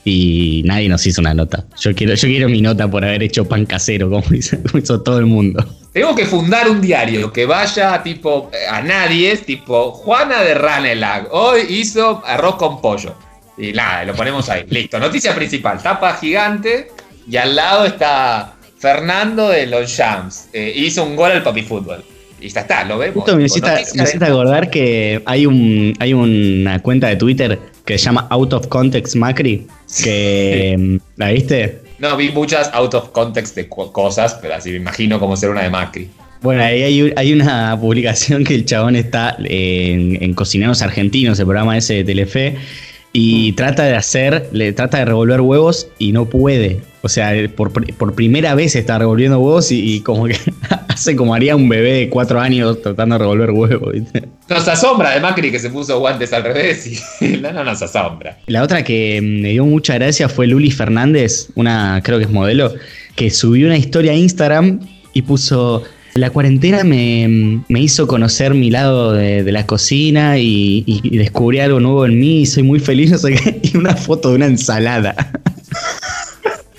y 0.04 0.62
nadie 0.64 0.88
nos 0.88 1.04
hizo 1.07 1.21
una 1.21 1.35
nota. 1.35 1.64
Yo 1.80 1.92
quiero, 1.95 2.14
yo 2.14 2.28
quiero 2.28 2.49
mi 2.49 2.62
nota 2.62 2.88
por 2.88 3.04
haber 3.04 3.23
hecho 3.25 3.47
pan 3.47 3.66
casero, 3.66 4.09
como 4.11 4.25
hizo, 4.35 4.57
como 4.62 4.78
hizo 4.83 5.00
todo 5.02 5.18
el 5.18 5.26
mundo. 5.26 5.66
Tengo 5.99 6.14
que 6.14 6.26
fundar 6.26 6.71
un 6.71 6.81
diario 6.81 7.33
que 7.33 7.45
vaya 7.45 8.00
tipo 8.05 8.52
a 8.71 8.81
nadie, 8.81 9.37
tipo 9.38 9.90
Juana 9.90 10.45
de 10.45 10.55
Ranelag. 10.55 11.26
Hoy 11.33 11.62
hizo 11.71 12.23
arroz 12.25 12.55
con 12.55 12.81
pollo. 12.81 13.17
Y 13.57 13.73
nada, 13.73 14.05
lo 14.05 14.14
ponemos 14.14 14.49
ahí. 14.49 14.64
Listo. 14.69 15.00
Noticia 15.00 15.35
principal. 15.35 15.83
Tapa 15.83 16.14
gigante. 16.14 16.93
Y 17.28 17.37
al 17.37 17.57
lado 17.57 17.85
está 17.85 18.55
Fernando 18.79 19.49
de 19.49 19.66
los 19.66 19.96
Jams. 19.96 20.51
Eh, 20.53 20.72
hizo 20.72 21.03
un 21.03 21.16
gol 21.16 21.33
al 21.33 21.42
papi 21.42 21.62
fútbol. 21.62 22.05
Y 22.40 22.49
ya 22.49 22.61
está, 22.61 22.85
lo 22.85 22.99
vemos. 22.99 23.16
Justo 23.16 23.37
me 23.37 23.46
hiciste, 23.46 24.25
acordar 24.25 24.70
que 24.70 25.20
hay, 25.27 25.46
un, 25.46 25.94
hay 25.99 26.14
una 26.14 26.81
cuenta 26.81 27.09
de 27.09 27.16
Twitter 27.16 27.59
que 27.85 27.99
se 27.99 28.05
llama 28.05 28.29
Out 28.31 28.53
of 28.53 28.68
Context 28.68 29.16
Macri, 29.16 29.66
que... 30.05 31.01
¿La 31.16 31.31
viste? 31.31 31.88
No, 31.98 32.16
vi 32.16 32.30
muchas 32.30 32.70
out 32.72 32.94
of 32.94 33.11
context 33.11 33.54
de 33.56 33.68
co- 33.68 33.92
cosas, 33.92 34.38
pero 34.40 34.54
así 34.54 34.70
me 34.70 34.76
imagino 34.76 35.18
como 35.18 35.37
ser 35.37 35.50
una 35.50 35.62
de 35.62 35.70
Macri. 35.70 36.08
Bueno, 36.40 36.62
ahí 36.62 36.82
hay, 36.82 37.12
hay 37.16 37.32
una 37.32 37.76
publicación 37.80 38.44
que 38.44 38.54
el 38.54 38.64
chabón 38.64 38.94
está 38.94 39.37
en, 39.44 40.22
en 40.22 40.34
Cocineros 40.34 40.82
Argentinos, 40.82 41.38
el 41.40 41.46
programa 41.46 41.76
ese 41.76 41.94
de 41.94 42.04
Telefe, 42.04 42.54
y 43.12 43.52
trata 43.52 43.84
de 43.84 43.96
hacer, 43.96 44.48
le 44.52 44.72
trata 44.72 44.98
de 44.98 45.06
revolver 45.06 45.40
huevos 45.40 45.88
y 45.98 46.12
no 46.12 46.26
puede. 46.26 46.80
O 47.02 47.08
sea, 47.08 47.32
por, 47.56 47.72
por 47.72 48.14
primera 48.14 48.54
vez 48.54 48.76
está 48.76 48.98
revolviendo 48.98 49.40
huevos 49.40 49.72
y, 49.72 49.94
y 49.96 50.00
como 50.00 50.26
que 50.26 50.37
hace 50.98 51.14
como 51.14 51.34
haría 51.34 51.54
un 51.54 51.68
bebé 51.68 51.92
de 51.92 52.08
cuatro 52.08 52.40
años 52.40 52.82
tratando 52.82 53.14
de 53.14 53.18
revolver 53.20 53.50
huevos. 53.52 53.92
¿viste? 53.92 54.28
Nos 54.48 54.66
asombra 54.66 55.11
de 55.11 55.20
Macri 55.20 55.50
que 55.50 55.58
se 55.58 55.70
puso 55.70 55.98
guantes 56.00 56.32
al 56.32 56.42
revés 56.42 56.87
y 57.20 57.26
no, 57.38 57.52
no 57.52 57.64
nos 57.64 57.80
asombra. 57.80 58.37
La 58.46 58.62
otra 58.62 58.82
que 58.82 59.20
me 59.22 59.50
dio 59.50 59.64
mucha 59.64 59.94
gracia 59.94 60.28
fue 60.28 60.46
Luli 60.46 60.70
Fernández, 60.70 61.48
una 61.54 62.00
creo 62.02 62.18
que 62.18 62.24
es 62.24 62.30
modelo, 62.30 62.74
que 63.14 63.30
subió 63.30 63.66
una 63.66 63.76
historia 63.76 64.12
a 64.12 64.16
Instagram 64.16 64.80
y 65.12 65.22
puso 65.22 65.84
la 66.14 66.30
cuarentena 66.30 66.82
me, 66.82 67.62
me 67.68 67.80
hizo 67.80 68.08
conocer 68.08 68.52
mi 68.54 68.70
lado 68.70 69.12
de, 69.12 69.44
de 69.44 69.52
la 69.52 69.66
cocina 69.66 70.38
y, 70.38 70.82
y 70.84 71.16
descubrí 71.16 71.61
algo 71.61 71.78
nuevo 71.78 72.06
en 72.06 72.18
mí 72.18 72.40
y 72.40 72.46
soy 72.46 72.64
muy 72.64 72.80
feliz, 72.80 73.12
no 73.12 73.18
sé 73.18 73.34
qué, 73.34 73.61
y 73.72 73.76
una 73.76 73.94
foto 73.94 74.30
de 74.30 74.37
una 74.37 74.46
ensalada. 74.46 75.14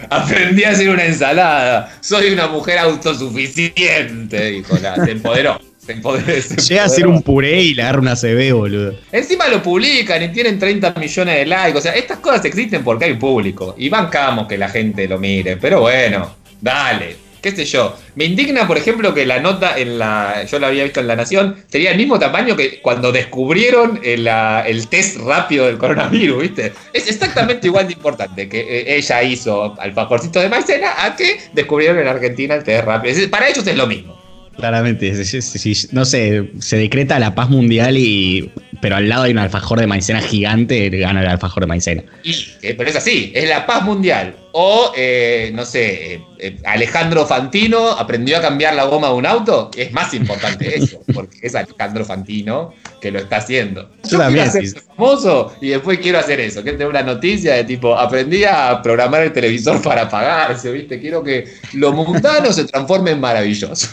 Aprendí 0.10 0.64
a 0.64 0.72
hacer 0.72 0.90
una 0.90 1.06
ensalada. 1.06 1.94
Soy 2.02 2.32
una 2.32 2.48
mujer 2.48 2.80
autosuficiente, 2.80 4.46
dijo 4.52 4.78
la. 4.82 4.96
Se 5.04 5.12
empoderó. 5.12 5.60
Se 5.78 5.94
empoderó. 5.94 6.26
se 6.42 6.56
Llega 6.58 6.84
a 6.84 6.86
hacer 6.86 7.00
empoderó. 7.06 7.10
un 7.18 7.24
puré 7.24 7.62
y 7.62 7.74
le 7.74 7.82
agarra 7.84 8.00
una 8.00 8.16
CB, 8.16 8.54
boludo. 8.54 8.94
Encima 9.12 9.48
lo 9.48 9.62
publican 9.64 10.22
y 10.24 10.30
tienen 10.30 10.60
30 10.60 10.94
millones 11.00 11.36
de 11.36 11.46
likes. 11.46 11.78
O 11.78 11.82
sea, 11.82 11.94
estas 11.94 12.20
cosas 12.20 12.44
existen 12.46 12.84
porque 12.84 13.06
hay 13.06 13.14
público. 13.16 13.76
Y 13.78 13.90
bancamos 13.90 14.48
que 14.48 14.58
la 14.58 14.70
gente 14.70 15.08
lo 15.08 15.18
mire. 15.20 15.58
Pero 15.58 15.82
bueno, 15.82 16.36
dale. 16.62 17.29
¿Qué 17.42 17.52
sé 17.52 17.64
yo? 17.66 17.96
Me 18.16 18.26
indigna, 18.26 18.68
por 18.68 18.78
ejemplo, 18.78 19.14
que 19.14 19.26
la 19.26 19.40
nota 19.40 19.78
en 19.78 19.98
la. 19.98 20.44
Yo 20.44 20.60
la 20.60 20.68
había 20.68 20.84
visto 20.84 21.00
en 21.00 21.08
La 21.08 21.16
Nación. 21.16 21.56
Tenía 21.70 21.92
el 21.92 21.98
mismo 21.98 22.20
tamaño 22.20 22.56
que 22.58 22.82
cuando 22.82 23.12
descubrieron 23.14 24.00
el, 24.04 24.26
la- 24.26 24.64
el 24.68 24.88
test 24.90 25.18
rápido 25.20 25.66
del 25.66 25.78
coronavirus, 25.78 26.42
¿viste? 26.42 26.74
Es 26.92 27.08
exactamente 27.10 27.68
igual 27.68 27.88
de 27.88 27.94
importante 27.94 28.50
que 28.50 28.60
eh, 28.60 28.98
ella 28.98 29.24
hizo 29.24 29.74
alfajorcito 29.80 30.40
de 30.42 30.50
maicena 30.50 31.06
a 31.06 31.16
que 31.16 31.40
descubrieron 31.54 32.00
en 32.00 32.08
Argentina 32.08 32.56
el 32.56 32.64
test 32.64 32.84
rápido. 32.86 33.30
Para 33.30 33.48
ellos 33.48 33.66
es 33.66 33.76
lo 33.78 33.88
mismo. 33.88 34.19
Claramente, 34.60 35.24
si- 35.26 35.42
si- 35.42 35.76
si- 35.76 35.88
no 35.92 36.06
sé, 36.06 36.52
se 36.60 36.78
decreta 36.78 37.18
la 37.20 37.34
paz 37.36 37.50
mundial 37.50 37.98
y. 37.98 38.52
Pero 38.82 38.96
al 38.96 39.10
lado 39.10 39.24
hay 39.24 39.32
un 39.32 39.40
alfajor 39.40 39.78
de 39.82 39.88
maicena 39.88 40.22
gigante, 40.22 40.90
gana 40.90 41.22
el 41.22 41.28
alfajor 41.28 41.64
de 41.64 41.68
maicena. 41.68 42.04
Y, 42.24 42.32
eh, 42.62 42.76
pero 42.78 42.90
es 42.90 42.96
así, 42.96 43.30
es 43.36 43.50
la 43.50 43.66
paz 43.66 43.84
mundial. 43.84 44.38
O, 44.54 44.94
eh, 44.96 45.52
no 45.54 45.66
sé, 45.66 46.22
eh, 46.40 46.58
Alejandro 46.64 47.26
Fantino 47.26 47.90
aprendió 47.92 48.38
a 48.38 48.42
cambiar 48.42 48.76
la 48.76 48.86
goma 48.86 49.10
de 49.10 49.14
un 49.16 49.26
auto. 49.26 49.70
Es 49.76 49.92
más 49.92 50.14
importante 50.14 50.76
eso, 50.78 51.02
porque 51.14 51.40
es 51.42 51.56
Alejandro 51.56 52.06
Fantino 52.06 52.74
que 53.02 53.12
lo 53.12 53.20
está 53.20 53.38
haciendo. 53.38 53.90
Yo 54.06 54.12
Yo 54.12 54.18
también, 54.20 54.50
quiero 54.50 54.82
famoso 54.96 55.54
y 55.60 55.70
después 55.70 56.00
quiero 56.00 56.20
hacer 56.20 56.40
eso. 56.40 56.62
Quiero 56.64 56.78
tener 56.78 56.90
una 56.90 57.04
noticia 57.04 57.56
de 57.56 57.66
tipo, 57.66 57.98
aprendí 57.98 58.46
a 58.46 58.82
programar 58.82 59.24
el 59.24 59.34
televisor 59.34 59.82
para 59.84 60.04
apagarse, 60.04 60.72
¿viste? 60.72 61.02
Quiero 61.02 61.22
que 61.22 61.44
lo 61.74 61.92
mundano 61.92 62.54
se 62.54 62.64
transforme 62.64 63.12
en 63.12 63.20
maravilloso. 63.20 63.90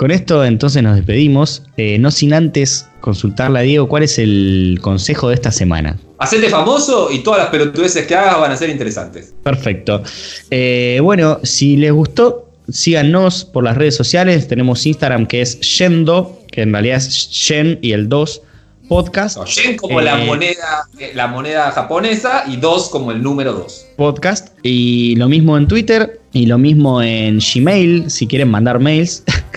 Con 0.00 0.10
esto 0.12 0.42
entonces 0.46 0.82
nos 0.82 0.96
despedimos, 0.96 1.62
eh, 1.76 1.98
no 1.98 2.10
sin 2.10 2.32
antes 2.32 2.86
consultarle 3.02 3.58
a 3.58 3.62
Diego 3.62 3.86
cuál 3.86 4.02
es 4.02 4.18
el 4.18 4.78
consejo 4.80 5.28
de 5.28 5.34
esta 5.34 5.52
semana. 5.52 5.98
Hacete 6.16 6.48
famoso 6.48 7.10
y 7.12 7.18
todas 7.18 7.38
las 7.40 7.50
pelotudeces 7.50 8.06
que 8.06 8.14
hagas 8.14 8.40
van 8.40 8.50
a 8.50 8.56
ser 8.56 8.70
interesantes. 8.70 9.34
Perfecto. 9.42 10.02
Eh, 10.50 11.00
bueno, 11.02 11.38
si 11.42 11.76
les 11.76 11.92
gustó, 11.92 12.48
síganos 12.70 13.44
por 13.44 13.62
las 13.62 13.76
redes 13.76 13.94
sociales. 13.94 14.48
Tenemos 14.48 14.86
Instagram 14.86 15.26
que 15.26 15.42
es 15.42 15.60
Yendo, 15.60 16.40
que 16.50 16.62
en 16.62 16.72
realidad 16.72 16.96
es 16.96 17.10
Shen 17.30 17.78
y 17.82 17.92
el 17.92 18.08
2 18.08 18.40
podcast. 18.88 19.36
No, 19.36 19.44
yen 19.44 19.76
como 19.76 20.00
la 20.00 20.22
Eh, 20.22 20.26
moneda, 20.26 20.88
la 21.14 21.26
moneda 21.26 21.70
japonesa 21.72 22.44
y 22.48 22.56
dos 22.56 22.88
como 22.88 23.12
el 23.12 23.22
número 23.22 23.52
dos. 23.52 23.84
podcast. 23.98 24.48
Y 24.62 25.14
lo 25.16 25.28
mismo 25.28 25.58
en 25.58 25.68
Twitter 25.68 26.20
y 26.32 26.46
lo 26.46 26.56
mismo 26.56 27.02
en 27.02 27.38
Gmail, 27.38 28.10
si 28.10 28.26
quieren 28.26 28.48
mandar 28.48 28.80
mails. 28.80 29.24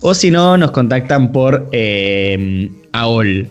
o 0.00 0.14
si 0.14 0.30
no, 0.30 0.56
nos 0.56 0.70
contactan 0.70 1.32
por 1.32 1.68
eh, 1.72 2.68
AOL. 2.92 3.48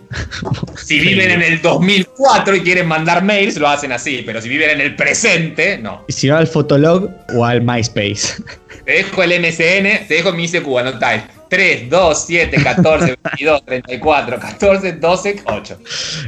Si 0.75 0.99
viven 0.99 1.31
en 1.31 1.41
el 1.41 1.61
2004 1.61 2.55
y 2.55 2.61
quieren 2.61 2.87
mandar 2.87 3.23
mails, 3.23 3.57
lo 3.57 3.67
hacen 3.67 3.91
así, 3.91 4.23
pero 4.25 4.41
si 4.41 4.49
viven 4.49 4.71
en 4.71 4.81
el 4.81 4.95
presente, 4.95 5.77
no. 5.77 6.03
Y 6.07 6.13
si 6.13 6.27
va 6.27 6.39
al 6.39 6.47
Fotolog 6.47 7.09
o 7.35 7.45
al 7.45 7.61
MySpace. 7.61 8.43
Te 8.85 8.91
dejo 8.91 9.23
el 9.23 9.39
MSN, 9.41 10.07
te 10.07 10.15
dejo 10.15 10.31
mi 10.33 10.45
ICQ, 10.45 10.77
anotáis. 10.77 11.23
3, 11.49 11.89
2, 11.89 12.23
7, 12.27 12.63
14, 12.63 13.17
22, 13.23 13.65
34, 13.65 14.39
14, 14.39 14.91
12, 14.93 15.43
8. 15.45 15.77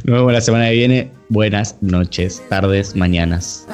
Nos 0.03 0.15
vemos 0.15 0.33
la 0.33 0.41
semana 0.41 0.69
que 0.69 0.73
viene. 0.73 1.11
Buenas 1.29 1.75
noches, 1.81 2.41
tardes, 2.49 2.95
mañanas. 2.95 3.67